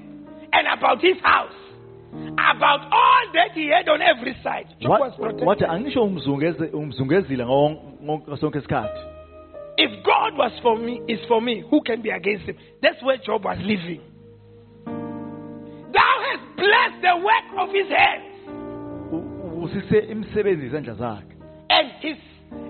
[0.53, 1.55] and about his house,
[2.35, 4.67] about all that he had on every side?
[4.81, 5.47] Job Wa- was protected.
[5.49, 7.45] wathi angisho umzungezile
[8.41, 9.01] sonke isikhathi
[9.81, 12.57] If God was for me, is for me, who can be against him?
[12.83, 14.01] That's where Job was living.
[15.93, 18.25] Thou hast blessed the work of his hands,
[19.13, 21.23] U- usise imisebenzi yezandla
[21.71, 22.17] and his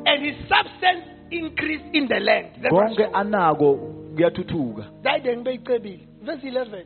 [0.07, 2.49] and his substance increased in the land.
[2.71, 6.01] Konke anako kuyathuthuka died and beyicebile.
[6.23, 6.85] Verse 11.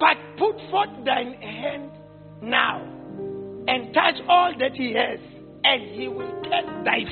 [0.00, 1.90] But put forth thine hand
[2.42, 2.80] now
[3.68, 5.20] and touch all that he has,
[5.64, 7.04] and he will test thy.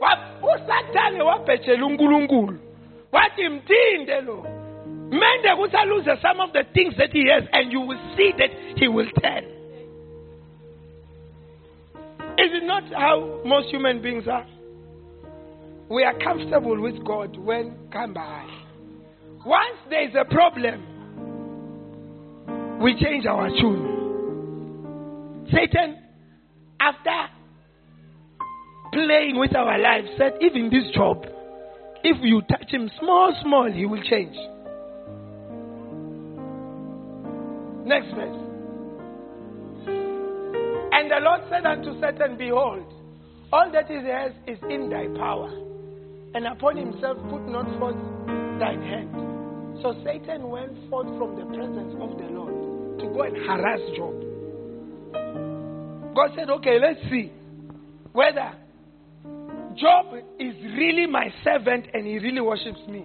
[0.00, 2.58] Wa- usathane wabhejela unkulunkulu
[3.12, 4.46] wathi mthinde lo
[5.10, 8.50] mende ukuthi aluze some of the things that he has and you will see that
[8.76, 9.44] he will turn
[12.38, 14.46] is it not how most human beings are
[15.88, 18.46] we are comfortable with God when come by.
[19.44, 20.80] Once there is a problem,
[22.80, 25.46] we change our tune.
[25.52, 25.98] Satan,
[26.80, 27.28] after
[28.92, 31.26] playing with our lives, said, even this job,
[32.02, 34.34] if you touch him small, small, he will change.
[37.86, 38.43] Next verse.
[40.94, 42.86] And the Lord said unto Satan, Behold,
[43.52, 45.50] all that he has is in thy power,
[46.34, 47.98] and upon himself put not forth
[48.60, 49.10] thine hand.
[49.82, 54.14] So Satan went forth from the presence of the Lord to go and harass Job.
[56.14, 57.32] God said, Okay, let's see
[58.12, 58.54] whether
[59.74, 63.04] Job is really my servant and he really worships me.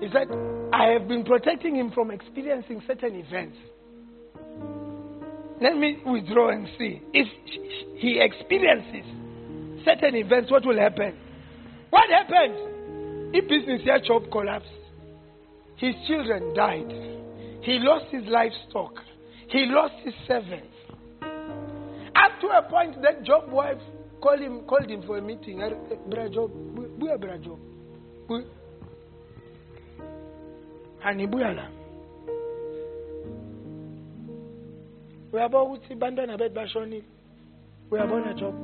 [0.00, 0.26] He said,
[0.72, 3.56] I have been protecting him from experiencing certain events.
[5.60, 7.00] Let me withdraw and see.
[7.12, 7.28] If
[7.98, 9.04] he experiences
[9.84, 11.16] certain events, what will happen?
[11.90, 13.34] What happened?
[13.34, 14.68] If business here job collapsed,
[15.76, 16.90] his children died,
[17.62, 18.94] he lost his livestock,
[19.48, 20.74] he lost his servants.
[21.22, 23.78] Up to a point that Job wife
[24.20, 25.62] called him called him for a meeting.
[25.62, 25.70] "Eh,
[26.08, 26.50] Bra Job,
[26.98, 27.58] buya bra Job.
[28.28, 28.44] Bu-
[31.04, 31.54] Hani buya
[35.32, 37.04] uyabona ukuthi bantwana bethu bashonile?
[37.90, 38.34] Uyabona ah.
[38.34, 38.54] job?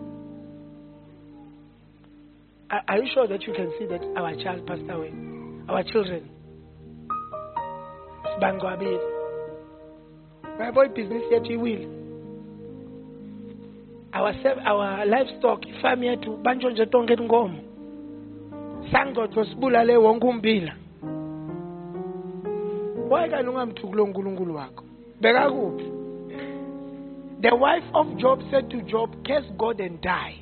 [2.71, 5.12] Are, are you sure that you can see that our child passed away?
[5.69, 6.29] Our children?
[8.35, 9.01] Sibangcwabile
[10.59, 11.89] uyabona ibhizinisi yethu iwile.
[14.12, 14.35] Our,
[14.67, 17.59] our livestock ifamu yethu bantshontshe tonke inkomo
[18.93, 20.75] sangcotho sibulale wonke umbila
[23.11, 24.85] waye kani ungamthuki lo nkulunkulu wakho?
[25.21, 25.95] Bekakuphi
[27.43, 30.37] the wife of Job said to Job, Curse God and die.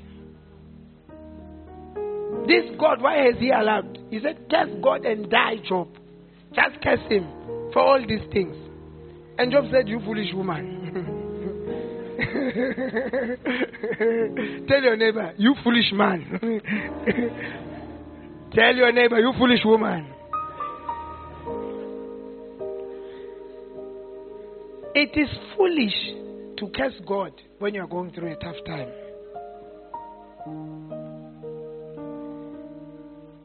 [2.47, 3.99] This God, why has he allowed?
[4.11, 5.89] He said, Curse God and die, Job.
[6.55, 7.27] Just curse him
[7.73, 8.55] for all these things.
[9.39, 10.83] And Job said, You foolish woman.
[14.69, 16.41] Tell your neighbor, You foolish man.
[18.55, 20.07] Tell your neighbor, You foolish woman.
[24.95, 26.24] It is foolish
[26.59, 28.89] to curse God when you are going through a tough time.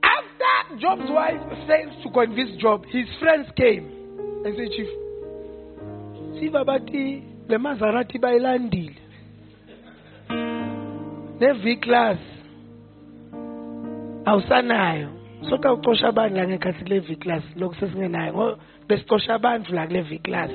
[0.03, 3.85] After Job's wife failed to convince Job, his friends came
[4.45, 4.87] and said, Chief,
[6.39, 8.95] siva bathi le Maserati bayilandile
[11.39, 12.17] ne-V class
[14.25, 15.09] awusanayo.
[15.49, 18.33] Soka ucosha abantu la ngekhathi kule V class lokhu sesingenayo.
[18.33, 18.57] Ngo
[18.87, 20.51] besicosha abantu la kule V class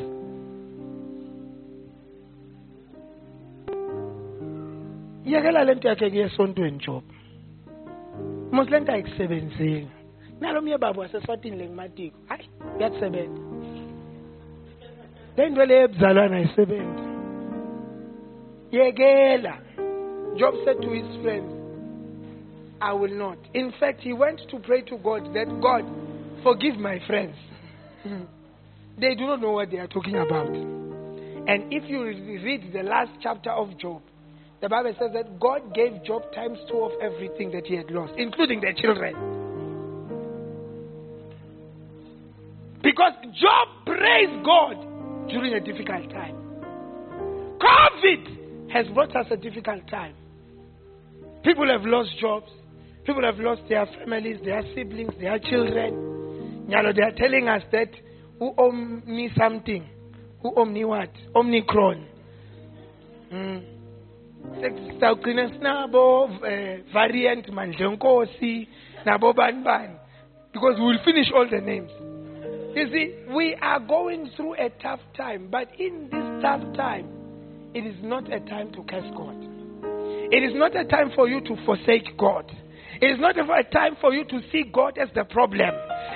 [5.24, 7.04] yekela lento yakhe kuye esontweni job.
[8.52, 9.88] Mos lento ayikusebenzeli.
[10.40, 13.40] Nalo mye babo waseswatini lengimatiko hayi kuyakusebenza
[15.36, 17.04] le nto leyo ebuzalwane ayisebenzi.
[18.70, 19.58] Yekela.
[20.36, 21.64] Job said to his friends
[22.80, 23.38] i will not.
[23.54, 25.84] In fact he went to pray to god that god
[26.42, 27.36] forgive my friends.
[28.96, 30.54] They do not know what they are talking about.
[30.54, 34.02] And if you read the last chapter of job
[34.64, 38.14] the Bible says that God gave Job times two of everything that he had lost,
[38.16, 39.12] including their children.
[42.82, 46.34] Because Job praised God during a difficult time.
[47.60, 50.14] COVID has brought us a difficult time.
[51.44, 52.50] People have lost jobs.
[53.04, 56.64] People have lost their families, their siblings, their children.
[56.70, 57.90] You know, they are telling us that
[58.38, 59.86] who owe me something,
[60.40, 61.10] who owe me what?
[61.34, 62.06] Omnicron.
[63.30, 63.73] Mm.
[65.00, 68.68] Sawugcina sinabo eh, variant mandle nkosi
[69.04, 69.94] nabo bani bani.
[70.52, 71.90] Because we will finish all the names.
[72.74, 77.06] You see we are going through a tough time but in this tough time
[77.74, 79.36] it is not a time to curse god.
[80.32, 82.50] It is not a time for you to forsake god.
[83.00, 85.74] It is not a time for you to see god as the problem.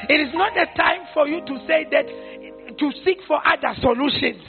[0.08, 2.06] It is not a time for you to say that
[2.78, 4.42] to seek for other solutions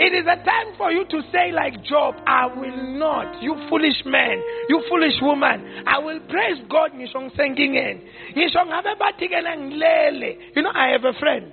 [0.00, 3.42] it is a time for you to say, like Job, I will not.
[3.42, 5.84] You foolish man, you foolish woman.
[5.86, 6.92] I will praise God.
[6.92, 8.00] ngisho ngisengingeni.
[8.34, 10.38] Ngisho ngabe bathi ke na ngilele.
[10.56, 11.52] You know, I have a friend.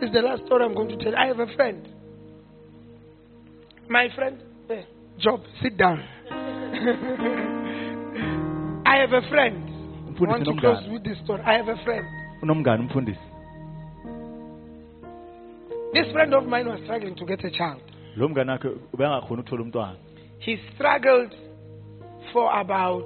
[0.00, 1.14] This is the last story I'm going to tell.
[1.14, 1.86] I have a friend.
[3.88, 4.82] My friend, eh,
[5.18, 6.02] Job, sit down.
[8.84, 9.70] I have a friend.
[10.18, 11.40] I want to close with this story.
[11.46, 12.04] I have a friend.
[15.92, 17.82] This friend of mine was struggling to get a child.
[18.16, 19.96] lo mngane wakhe ubengakhona ukuthola umntwana
[20.38, 21.32] He struggled
[22.32, 23.04] for about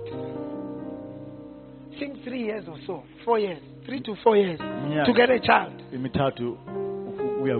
[1.99, 5.07] think three years or so, four years, three to four years, Iminyaka.
[5.07, 5.73] to get a child.
[5.93, 6.59] imithathu
[7.43, 7.57] uya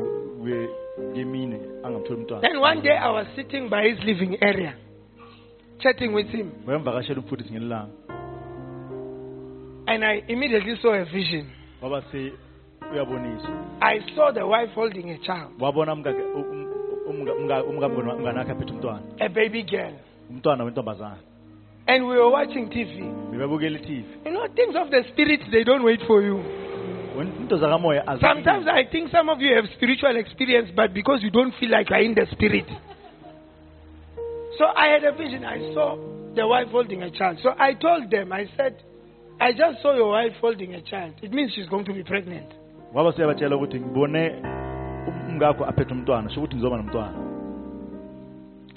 [1.15, 4.75] yemine angamtholi umntwana Then one day I was sitting by his living area,
[5.79, 7.91] chatting with him, wayemvakashela umfundisi ngelilanga
[9.87, 11.47] and I immediately saw a vision.
[11.83, 12.44] waba se uyaboniswa
[13.81, 15.53] I saw the wife holding a child,
[19.21, 19.93] a baby girl,
[21.87, 22.97] and we were watching TV.
[24.25, 26.37] You know, things of the spirit, they don't wait for you.
[27.17, 31.23] Wena- into zakamoya azi- Sometimes I think some of you have spiritual experience, but because
[31.23, 32.67] you don't feel like you're in the spirit.
[34.59, 35.45] So I had a vision.
[35.45, 35.97] I saw
[36.35, 37.39] the wife holding a child.
[37.43, 38.83] So I told them, I said,
[39.41, 41.15] I just saw your wife holding a child.
[41.23, 42.53] It means she's going to be pregnant.
[42.95, 44.23] Waba seyabatshela ukuthi ngibone
[45.29, 47.19] umngakho aphethe umntwana sho ukuthi ngizoba nomntwana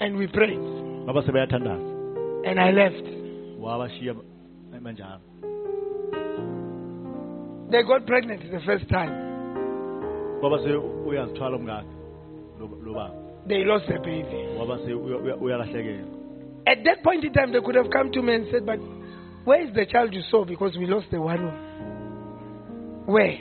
[0.00, 0.60] And we prayed.
[1.06, 1.86] waba sebayathandaza
[2.44, 3.06] And I left.
[3.60, 4.14] wabashiya
[4.82, 5.20] banjalo
[7.70, 9.12] They got pregnant the first time.
[10.42, 10.70] waba se
[11.08, 11.86] uyazithwala umngakhe
[12.60, 13.10] lo- baba
[13.48, 14.40] They lost their baby.
[14.58, 16.04] waba se uya- uya- uyalahlekela
[16.66, 18.78] At that point in time, they could have come to me and said, But
[19.46, 20.44] where is the child you saw?
[20.44, 21.40] Because we lost the one.
[23.06, 23.38] Where?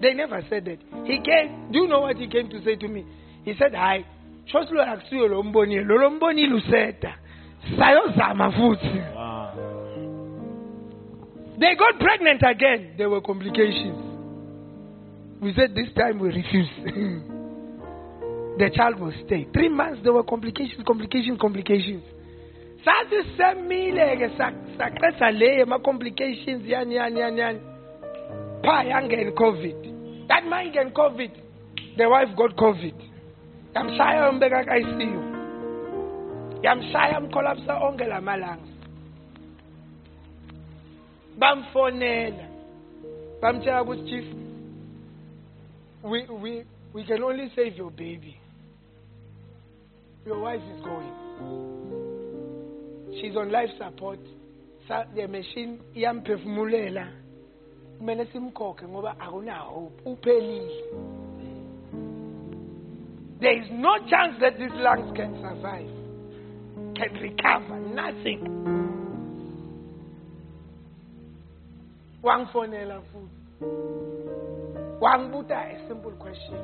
[0.00, 0.78] They never said that.
[1.06, 1.70] He came.
[1.72, 3.04] Do you know what he came to say to me?
[3.44, 4.04] He said, Hi.
[4.52, 5.84] Choslo akusiyo lo mbonile.
[5.84, 7.14] Lo lo mbonile useta.
[7.76, 9.02] Sayozama futhi.
[11.60, 12.94] They got pregnant again.
[12.96, 14.04] There were complications.
[15.40, 16.70] We said this time we refuse.
[18.58, 19.46] the child will stay.
[19.52, 22.04] Three months there were complications, complications, complications.
[22.84, 24.28] sasisemile ke
[24.78, 27.58] saqeda le ma-complications yani yani yani yani
[28.64, 29.87] pha yangena covid
[30.28, 31.32] that ma ingena covid
[31.96, 32.94] the wife got covid.
[33.74, 35.22] Yamshaya yombeka ka-icu
[36.62, 38.68] yamshaya yamkholapsa onke la malanga
[41.38, 42.44] bamfonela.
[43.40, 44.24] Bamtshela ukuthi chief
[46.02, 48.36] we, we, we can only save your baby.
[50.24, 51.12] Your wife is going.
[53.20, 54.20] She's on life support.
[54.88, 57.08] The machine iyamphefumulela
[57.98, 60.82] kumele simkhokhe ngoba akunaho uphelile.
[63.40, 65.90] There is no chance that these lungs can survive
[66.94, 68.40] can recover nothing.
[72.22, 73.38] Wangifonela futhi.
[75.00, 76.58] Wangibuta a simple question.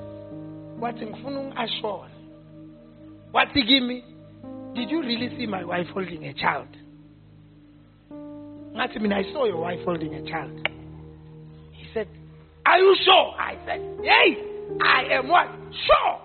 [0.80, 2.10] Wathi ngifuna ungi-ashore
[3.32, 4.04] wathi kimi
[4.74, 6.68] did you really see my wife holding a child?
[8.74, 10.73] Ngathi mina i saw your wife holding a child
[12.66, 14.36] are you sure i said hey
[14.82, 15.48] i am what
[15.86, 16.20] sure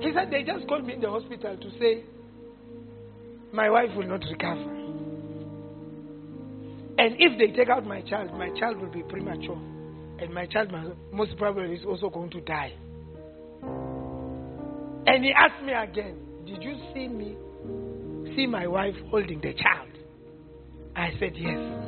[0.00, 2.04] he said they just called me in the hospital to say
[3.52, 4.76] my wife will not recover
[6.98, 9.60] and if they take out my child, my child will be premature.
[10.18, 10.70] And my child
[11.12, 12.72] most probably is also going to die.
[15.06, 16.16] And he asked me again,
[16.46, 17.36] Did you see me,
[18.34, 19.90] see my wife holding the child?
[20.96, 21.85] I said, Yes.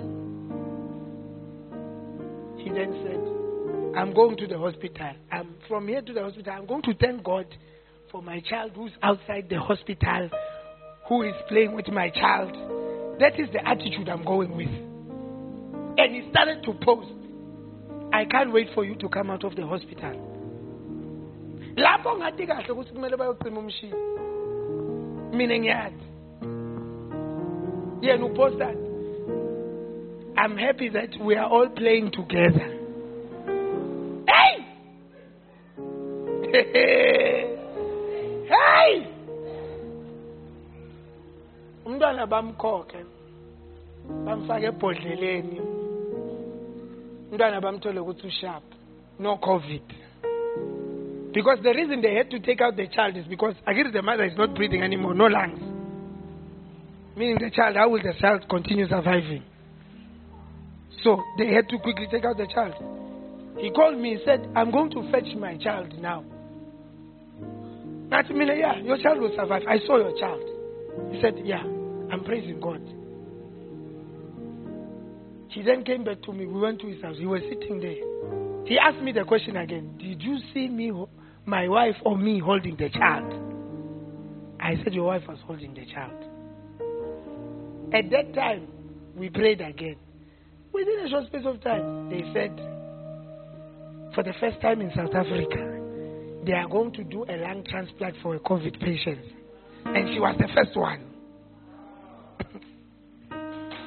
[2.59, 5.12] He then said, I'm going to the hospital.
[5.32, 6.52] I'm from here to the hospital.
[6.52, 7.47] I'm going to thank God
[8.10, 10.30] for my child who's outside the hospital,
[11.09, 12.52] who is playing with my child.
[13.20, 14.68] That is the attitude I'm going with.
[15.98, 17.09] And he started to post.
[18.12, 20.28] I can't wait for you to come out of the hospital.
[21.78, 23.94] lapho ngathi kahle ukuthi kumele bayocima umshini
[30.39, 32.69] i'm happy that we are all playing together.
[34.27, 34.55] Hey!
[38.48, 39.06] Hey!
[41.86, 43.05] Umntwana bamkhokhe
[44.24, 45.60] bamfake ebhodleleni.
[47.31, 48.62] Umntwana bamthole ukuthi usharp
[49.19, 49.82] no covid.
[51.32, 54.24] Because the reason they had to take out the child is because again the mother
[54.24, 55.60] is not breathing anymore no lungs.
[57.16, 59.43] Meaning the child how will the child continue surviving
[61.02, 62.74] so they had to quickly take out the child
[63.58, 66.24] he called me and said i'm going to fetch my child now
[68.08, 70.42] Nathi mina, yeah your child will survive i saw your child
[71.12, 71.62] he said yeah
[72.10, 72.80] i'm praising god
[75.50, 76.46] he then came back to me.
[76.46, 77.16] We went to his house.
[77.18, 78.66] He was sitting there.
[78.66, 80.92] He asked me the question again Did you see me,
[81.46, 83.32] my wife, or me holding the child?
[84.60, 86.12] I said, Your wife was holding the child.
[87.94, 88.68] At that time,
[89.16, 89.96] we prayed again.
[90.73, 92.55] Within a short space of time, they said,
[94.15, 95.78] For the first time in South Africa,
[96.45, 99.20] they are going to do a lung transplant for a COVID patient.
[99.85, 101.05] And she was the first one.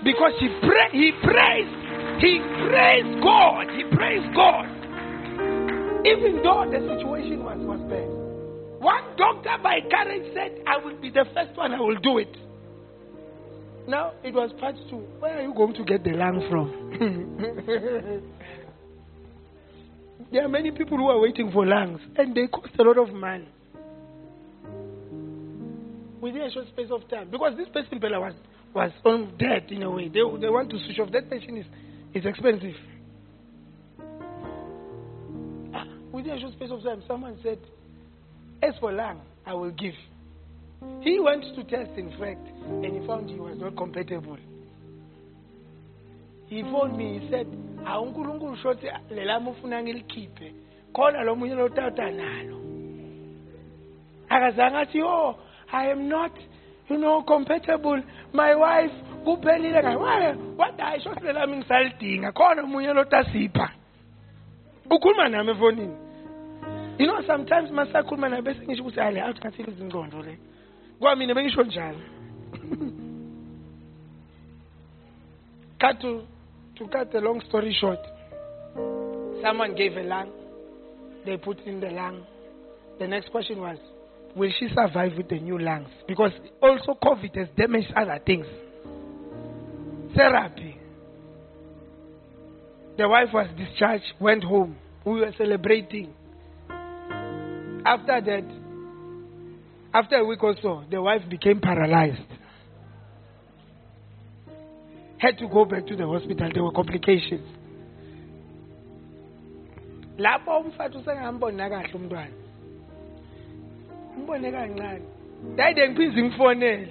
[0.03, 1.77] Because he pray, he praised,
[2.25, 3.69] he praised God.
[3.69, 4.65] He praised God.
[6.03, 8.09] Even though the situation was, was bad.
[8.81, 12.35] One doctor by courage said, I will be the first one, I will do it.
[13.87, 15.03] Now it was part two.
[15.19, 16.71] Where are you going to get the lung from?
[20.31, 23.13] there are many people who are waiting for lungs and they cost a lot of
[23.13, 23.47] money.
[26.21, 27.29] Within a short space of time.
[27.31, 28.33] Because this person Bella was
[28.73, 30.07] was on dead in a way.
[30.07, 31.11] They, they want to switch off.
[31.11, 31.65] That machine is,
[32.13, 32.75] is expensive.
[35.73, 37.59] Ah, within a short space of time, someone said,
[38.61, 39.93] As for lung, I will give.
[41.01, 44.37] He went to test, in fact, and he found he was not compatible.
[46.47, 47.47] He phoned me, he said,
[47.85, 50.53] awunkulunkulu shothi lelami ufuna ngilikhiphe.
[50.93, 52.59] Khona lo munye lotata nalo.
[54.29, 55.39] Akazange oh
[55.71, 56.31] i am not
[56.89, 58.03] you know compatible.
[58.33, 58.91] My wife
[59.25, 60.57] kuphelile.
[60.57, 62.31] Wada hayi shothi lelami ngisalidinga.
[62.31, 63.71] Khona omunye lotasipha
[64.89, 65.95] ukhuluma nami efonini.
[66.99, 70.21] You know sometimes masakhuluma naye bese ngisho ukuthi hayi le athi ngathi izingqondo
[71.01, 71.99] le kwamina bengisho njalo
[75.79, 76.21] cut to,
[76.75, 77.99] to cut the long story short
[79.41, 80.31] someone gave a lung.
[81.25, 82.23] They put in the lung.
[82.99, 83.77] The next question was
[84.35, 85.89] will she survive with the new lungs?
[86.07, 88.45] Because also covid has damaged other things.
[90.15, 90.77] Therapy.
[92.97, 94.77] The wife was discharged went home.
[95.05, 96.13] We were celebrating.
[97.83, 98.60] After that
[99.93, 102.21] after a week or so, the wife became paralyzed.
[105.17, 106.49] Had to go back to the hospital.
[106.53, 107.47] There were complications.
[110.17, 112.33] lapho umfathi usengambona kahle umntwana.
[114.17, 115.01] Umbone kancane.
[115.55, 116.87] Dade ngiphize ngifonele.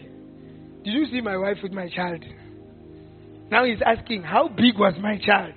[0.84, 2.24] Did you see my wife with my child?
[3.50, 5.54] Now he's asking how big was my child?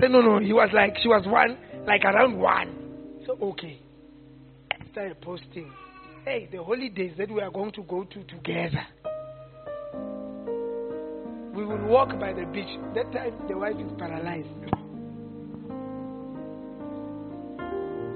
[0.00, 1.56] Say no no he was like she was one
[1.86, 2.74] like around one.
[3.26, 3.80] So okay.
[4.92, 5.70] Started posting
[6.26, 8.84] hey, the holidays that we are going to go to together.
[11.54, 12.68] We will walk by the beach.
[12.94, 14.48] That time the wife is paralyzed.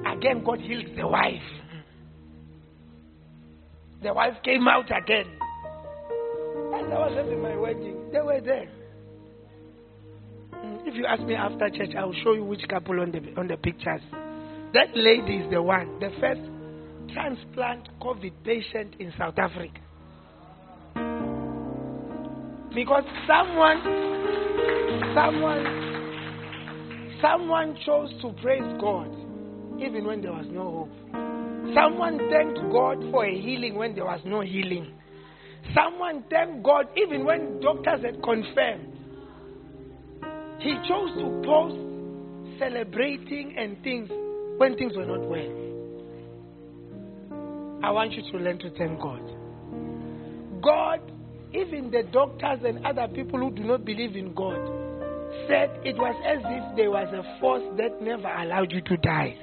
[0.06, 1.40] Again, God healed the wife.
[4.02, 5.26] The wife came out again.
[6.74, 8.10] And I was having my wedding.
[8.12, 8.68] They were there.
[10.52, 13.40] Mm, if you ask me after church, I will show you which couple on the
[13.40, 14.02] on the pictures.
[14.74, 16.49] That lady is the one, the first
[17.12, 19.80] transplant COVID patient in South Africa.
[22.74, 23.82] Because someone,
[25.14, 25.64] someone,
[27.20, 29.08] someone chose to praise God
[29.82, 30.90] even when there was no hope.
[31.74, 34.92] Someone thanked God for a healing when there was no healing.
[35.74, 38.96] Someone thanked God even when doctors had confirmed.
[40.60, 41.76] He chose to post
[42.58, 44.10] celebrating and things
[44.58, 45.69] when things were not well.
[47.82, 49.22] I want you to learn to thank God.
[50.62, 51.00] God,
[51.52, 54.60] even the doctors and other people who do not believe in God,
[55.48, 59.36] said it was as if there was a force that never allowed you to die.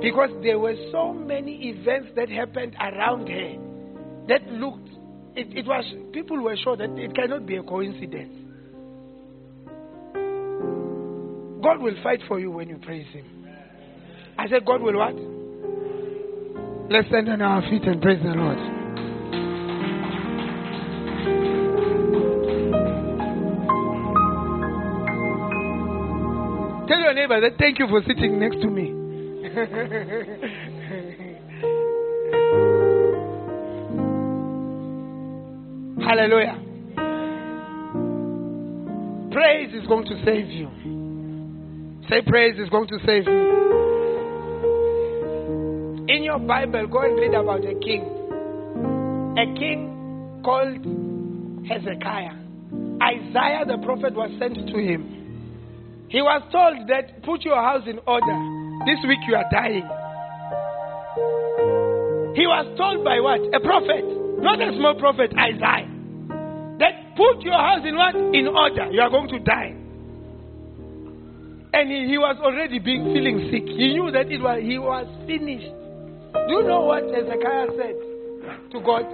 [0.00, 4.88] Because there were so many events that happened around her that looked,
[5.36, 8.34] it, it was, people were sure that it cannot be a coincidence.
[11.62, 13.26] God will fight for you when you praise Him.
[14.38, 15.37] I said, God will what?
[16.90, 18.56] Let's stand on our feet and praise the Lord.
[26.88, 28.94] Tell your neighbor that thank you for sitting next to me.
[36.02, 36.56] Hallelujah.
[39.30, 40.70] Praise is going to save you.
[42.08, 43.97] Say, praise is going to save me.
[46.08, 48.00] In your Bible, go and read about a king.
[49.36, 50.80] A king called
[51.68, 52.32] Hezekiah.
[52.96, 56.08] Isaiah the prophet was sent to him.
[56.08, 58.36] He was told that put your house in order.
[58.88, 59.84] This week you are dying.
[62.32, 63.44] He was told by what?
[63.52, 64.08] A prophet,
[64.40, 65.92] not a small prophet, Isaiah.
[66.80, 68.16] That put your house in what?
[68.32, 68.88] In order.
[68.90, 69.76] You are going to die.
[71.76, 73.68] And he, he was already being feeling sick.
[73.68, 75.77] He knew that it was he was finished.
[76.46, 77.96] Do you know what Hezekiah said
[78.72, 79.04] to God?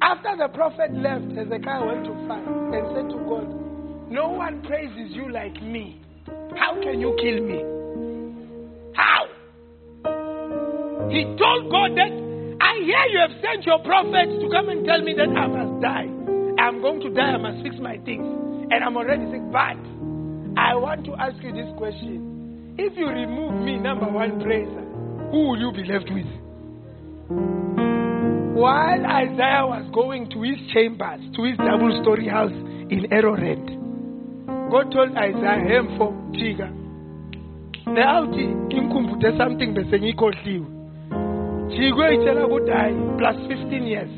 [0.00, 3.46] After the prophet left, Hezekiah went to fast and said to God,
[4.10, 6.00] No one praises you like me.
[6.56, 7.60] How can you kill me?
[8.94, 9.26] How?
[11.10, 12.12] He told God that
[12.60, 15.82] I hear you have sent your prophets to come and tell me that I must
[15.82, 16.08] die.
[16.58, 18.24] I'm going to die, I must fix my things.
[18.70, 19.42] And I'm already sick.
[19.52, 19.76] But
[20.56, 22.74] I want to ask you this question.
[22.78, 24.83] If you remove me, number one praiser,
[25.34, 26.30] who will you be left with?
[28.54, 33.58] While Isaiah was going to his chambers, to his double story house in Arrowhead,
[34.70, 36.70] God told Isaiah, him for Chiga.
[37.86, 38.46] Nauti
[38.78, 40.66] imkhumbuthe something bese ngikhohliwe.
[41.74, 44.14] Chigwe itshela ukuthi hayi plus 15 years.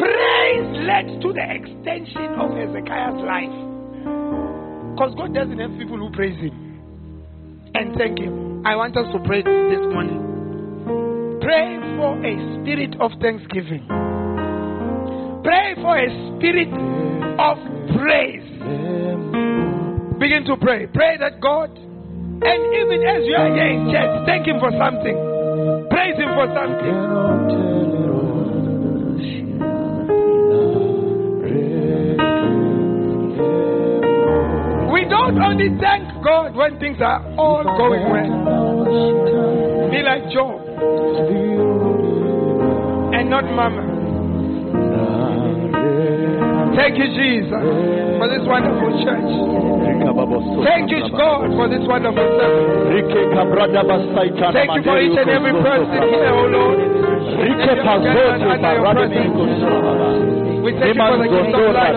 [0.00, 3.56] Praise led to the extension of Hezekiah's life.
[4.94, 6.54] Because God doesn't have people who praise him
[7.74, 8.45] and thank him.
[8.66, 11.38] I want us to pray this morning.
[11.40, 13.86] Pray for a spirit of thanksgiving.
[15.46, 16.74] Pray for a spirit
[17.38, 17.62] of
[17.94, 18.42] praise.
[20.18, 20.88] Begin to pray.
[20.88, 25.14] Pray that God, and even as you are here in church, thank Him for something.
[25.86, 27.85] Praise Him for something.
[35.26, 38.30] Don't only thank God when things are all going well.
[39.90, 40.62] Be like Job
[43.10, 43.82] and not Mama.
[46.78, 49.26] Thank you, Jesus, for this wonderful church.
[50.62, 53.10] Thank you, God, for this wonderful service.
[54.54, 56.78] Thank you for each and every person here, oh Lord.
[60.66, 61.94] We thank you for the gift of life.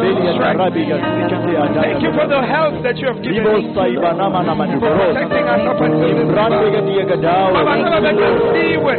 [1.73, 3.65] Thank you for the health that you have given us.
[3.73, 7.19] For protecting us up until this moment.
[7.49, 8.93] Baba, Baba, bekasiwe.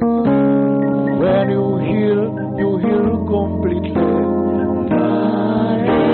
[0.00, 2.22] When you heal,
[2.58, 3.92] you heal completely.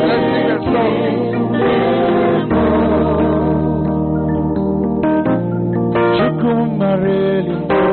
[0.06, 2.26] Let's sing a song.
[6.16, 7.84] Chukumareli mo,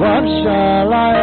[0.00, 1.15] What shall I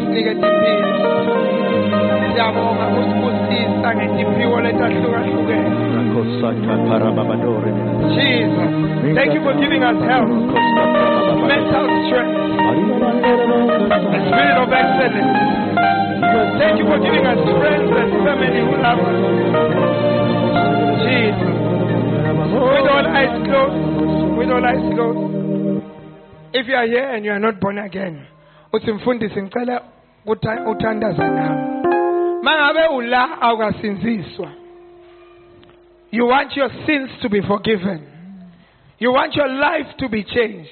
[0.00, 0.48] Impilo.
[2.32, 5.70] Siyabonga kusibusisa ngetiphiwo letahlukahlukene.
[8.14, 8.70] Jesus.
[9.14, 10.28] Thank you for giving us health,
[11.46, 12.36] mental strength,
[14.12, 15.36] the spirit of excellence.
[16.58, 19.18] Thank you for giving us friends and family who love us.
[21.04, 21.56] Jesus.
[22.56, 25.20] With all eyes closed, with all eyes closed.
[26.54, 28.26] If you are here and you are not born again,
[28.76, 29.80] uthi mfundisi ngicela
[30.66, 31.86] uthandaze nami.
[32.42, 34.48] Mangabe ula awukasinziswa.
[36.10, 38.00] You want your sins to be forgiven.
[38.98, 40.70] You want your life to be changed.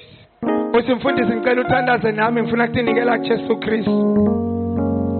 [0.73, 4.21] Uthi mfundisi ngicela uthandaze nami ngifuna kutinikela kuJesu Kristu.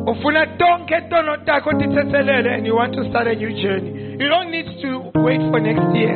[0.07, 4.17] Ufuna tonke tono takho tithethelele and you want to start a new journey.
[4.19, 6.15] You don't need to wait for next year.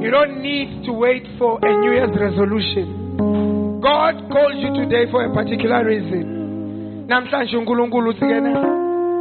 [0.00, 2.99] You don't need to wait for a New Year's resolution.
[3.90, 7.06] God called you today for a particular reason.
[7.10, 8.52] Namhlanje uNkulunkulu uthi kena,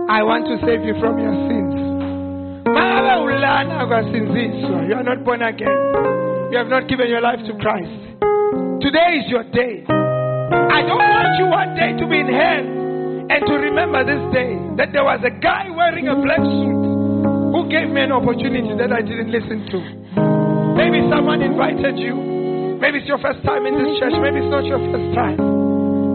[0.07, 1.73] I want to save you from your sins.
[2.65, 5.73] Mangabe ulana kwasinziswa, you are not born again.
[6.51, 7.97] You have not given your life to Christ.
[8.85, 9.85] Today is your day.
[9.89, 12.65] I don't want you one day to be in hell
[13.33, 16.85] and to remember this day that there was a guy wearing a black suit
[17.57, 19.79] who gave me an opportunity that I didn't listen to.
[20.77, 22.38] Maybe someone invited you.
[22.79, 24.15] Maybe it's your first time in this church.
[24.15, 25.35] Maybe it's not your first time.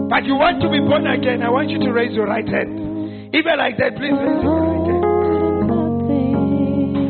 [0.09, 1.45] But you want to be born again.
[1.45, 3.33] I want you to raise your right hand.
[3.37, 5.05] Even like that, please raise your right hand.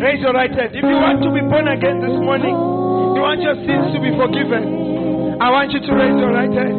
[0.04, 0.76] Raise your right hand.
[0.76, 4.12] If you want to be born again this morning, you want your sins to be
[4.20, 5.40] forgiven.
[5.40, 6.76] I want you to raise your right hand.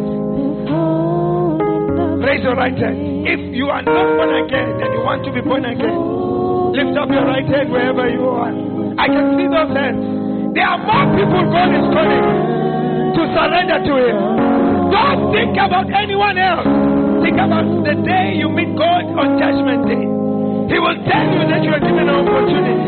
[2.21, 3.25] Raise your right hand.
[3.25, 5.97] If you are not born again and you want to be born again,
[6.77, 8.53] lift up your right hand wherever you are.
[9.01, 10.53] I can see those hands.
[10.53, 12.56] There are more people God is calling
[13.17, 14.19] to surrender to Him.
[14.93, 16.69] Don't think about anyone else.
[17.25, 20.05] Think about the day you meet God on Judgment Day.
[20.71, 22.87] He will tell you that you are given an opportunity.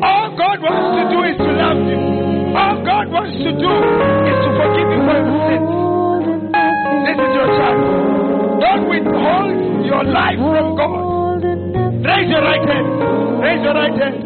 [0.00, 2.00] All God wants to do is to love you.
[2.56, 3.70] All God wants to do
[4.30, 5.70] is to forgive you for your sins.
[7.04, 7.84] This is your chance.
[8.64, 11.42] Don't withhold your life from God.
[12.00, 12.88] Raise your right hand.
[13.44, 14.16] Raise your right hand.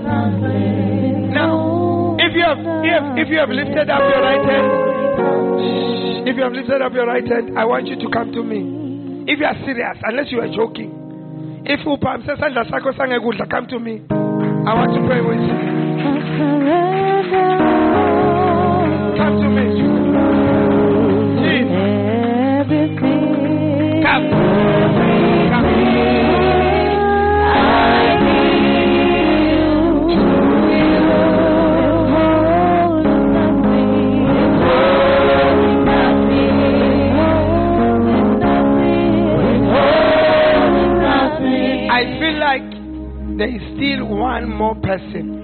[1.34, 4.68] Now, if you have if, if you have lifted up your right hand,
[6.26, 9.24] if you have lifted up your right hand, I want you to come to me.
[9.30, 11.62] If you are serious, unless you are joking.
[11.66, 12.92] If uphamse sandla sakho
[13.50, 14.02] come to me.
[14.10, 15.40] I want to pray with
[17.68, 17.73] you.
[43.36, 45.42] There is still one more person.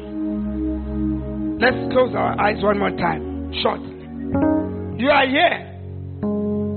[1.60, 3.52] Let's close our eyes one more time.
[3.62, 3.80] Short.
[5.00, 5.66] You are here.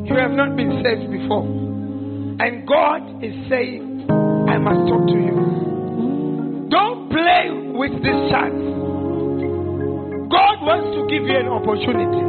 [0.06, 1.45] You have not been saved before.
[2.41, 4.10] And God is saying,
[4.49, 6.68] I must talk to you.
[6.69, 8.57] Don't play with this chance.
[10.34, 12.26] God wants to give you an opportunity.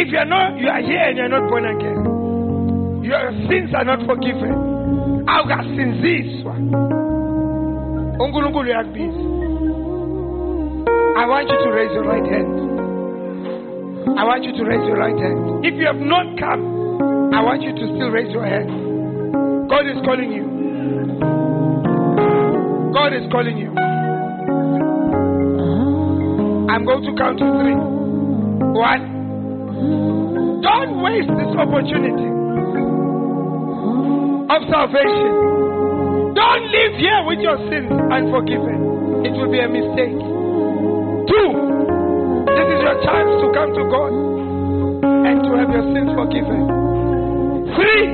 [0.00, 3.04] If you are not, you are here and you are not born again.
[3.04, 4.74] Your sins are not forgiven.
[5.26, 6.54] awukasinziswa
[11.16, 12.48] i want you to raise your right hand.
[14.16, 15.64] I want you to raise your right hand.
[15.66, 16.84] If you have not come
[17.34, 18.70] i want you to still raise your hand.
[19.68, 20.46] God is calling you.
[22.94, 23.70] God is calling you.
[26.70, 27.74] I'm going to count to three.
[28.78, 30.62] One.
[30.62, 32.30] Don't waste this opportunity
[34.54, 35.73] of salvation.
[36.44, 39.24] Don't live here with your sins unforgiven.
[39.24, 40.12] It will be a mistake.
[41.24, 41.48] Two,
[42.52, 44.12] this is your chance to come to God
[45.24, 46.68] and to have your sins forgiven.
[47.72, 48.04] Three,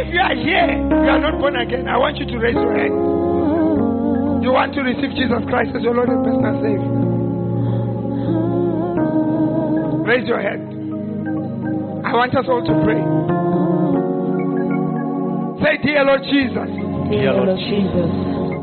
[0.00, 2.72] if you are here, you are not born again, I want you to raise your
[2.72, 2.96] hand.
[4.42, 6.88] You want to receive Jesus Christ as your Lord and personal Savior.
[10.08, 10.72] Raise your hand.
[12.06, 13.02] I want us all to pray.
[15.60, 16.70] Say, Dear Lord Jesus,
[17.08, 18.10] Dear Lord Jesus,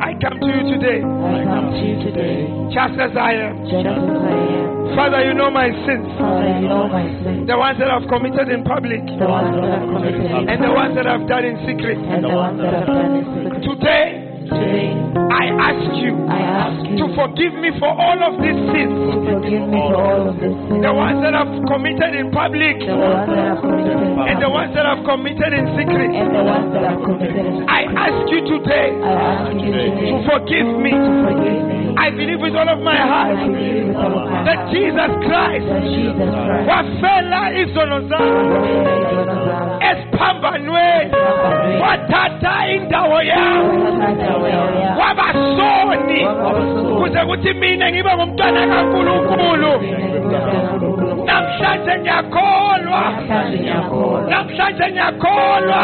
[0.02, 3.56] I come to you today I come to you today, just as I am.
[3.66, 4.96] just as I am.
[4.96, 8.48] Father, you know my sins, Father, you know my sins, the ones that I've committed
[8.54, 11.98] in public the ones that I've committed, and the ones that I've done in secret.
[11.98, 13.62] and the ones that I've done in secret.
[13.66, 14.15] Today, Today,
[15.36, 19.20] I ask you I ask you to forgive me for all of these sins, to
[19.28, 20.80] forgive me for all of this sin.
[20.82, 24.50] the ones that I've committed in public The ones that I've committed in and the
[24.50, 26.10] ones that I've committed in secret.
[26.16, 29.12] and the ones that I've committed in I ask you today I
[29.44, 30.92] ask you to forgive me.
[30.96, 31.76] to forgive me.
[31.98, 35.12] I believe with all of my heart believe with all of my that heart Jesus
[35.28, 38.76] Christ that Jesus Christ wafela izono zami
[39.90, 41.12] esiphambanweni
[41.82, 43.78] wathatha indawo yami
[45.62, 46.28] wabasoni
[47.00, 49.72] kuze kuthi mina ngibe ngumntwana kaNkulunkulu.
[51.26, 53.02] Namhlanje ngiyakholwa.
[54.30, 55.82] Namhlanje ngiyakholwa.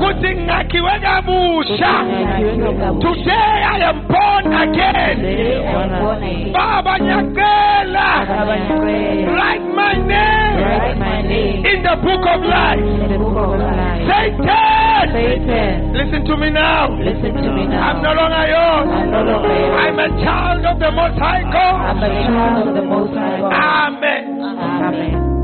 [0.00, 1.92] Kuthi ngakhiwe kabusha.
[3.00, 5.18] Today I am born again.
[6.52, 8.08] Baba ngiyacela.
[9.34, 12.80] Write my name in the book of life
[14.08, 17.88] Satan Satan, listen to me now listen to me now.
[17.90, 19.80] I'm no longer yours I'm no longer yours.
[19.80, 21.96] I'm a child of the Most High God.
[21.96, 23.52] I'm God a child of the Most High God.
[23.52, 24.38] Amen
[24.88, 25.37] Amen.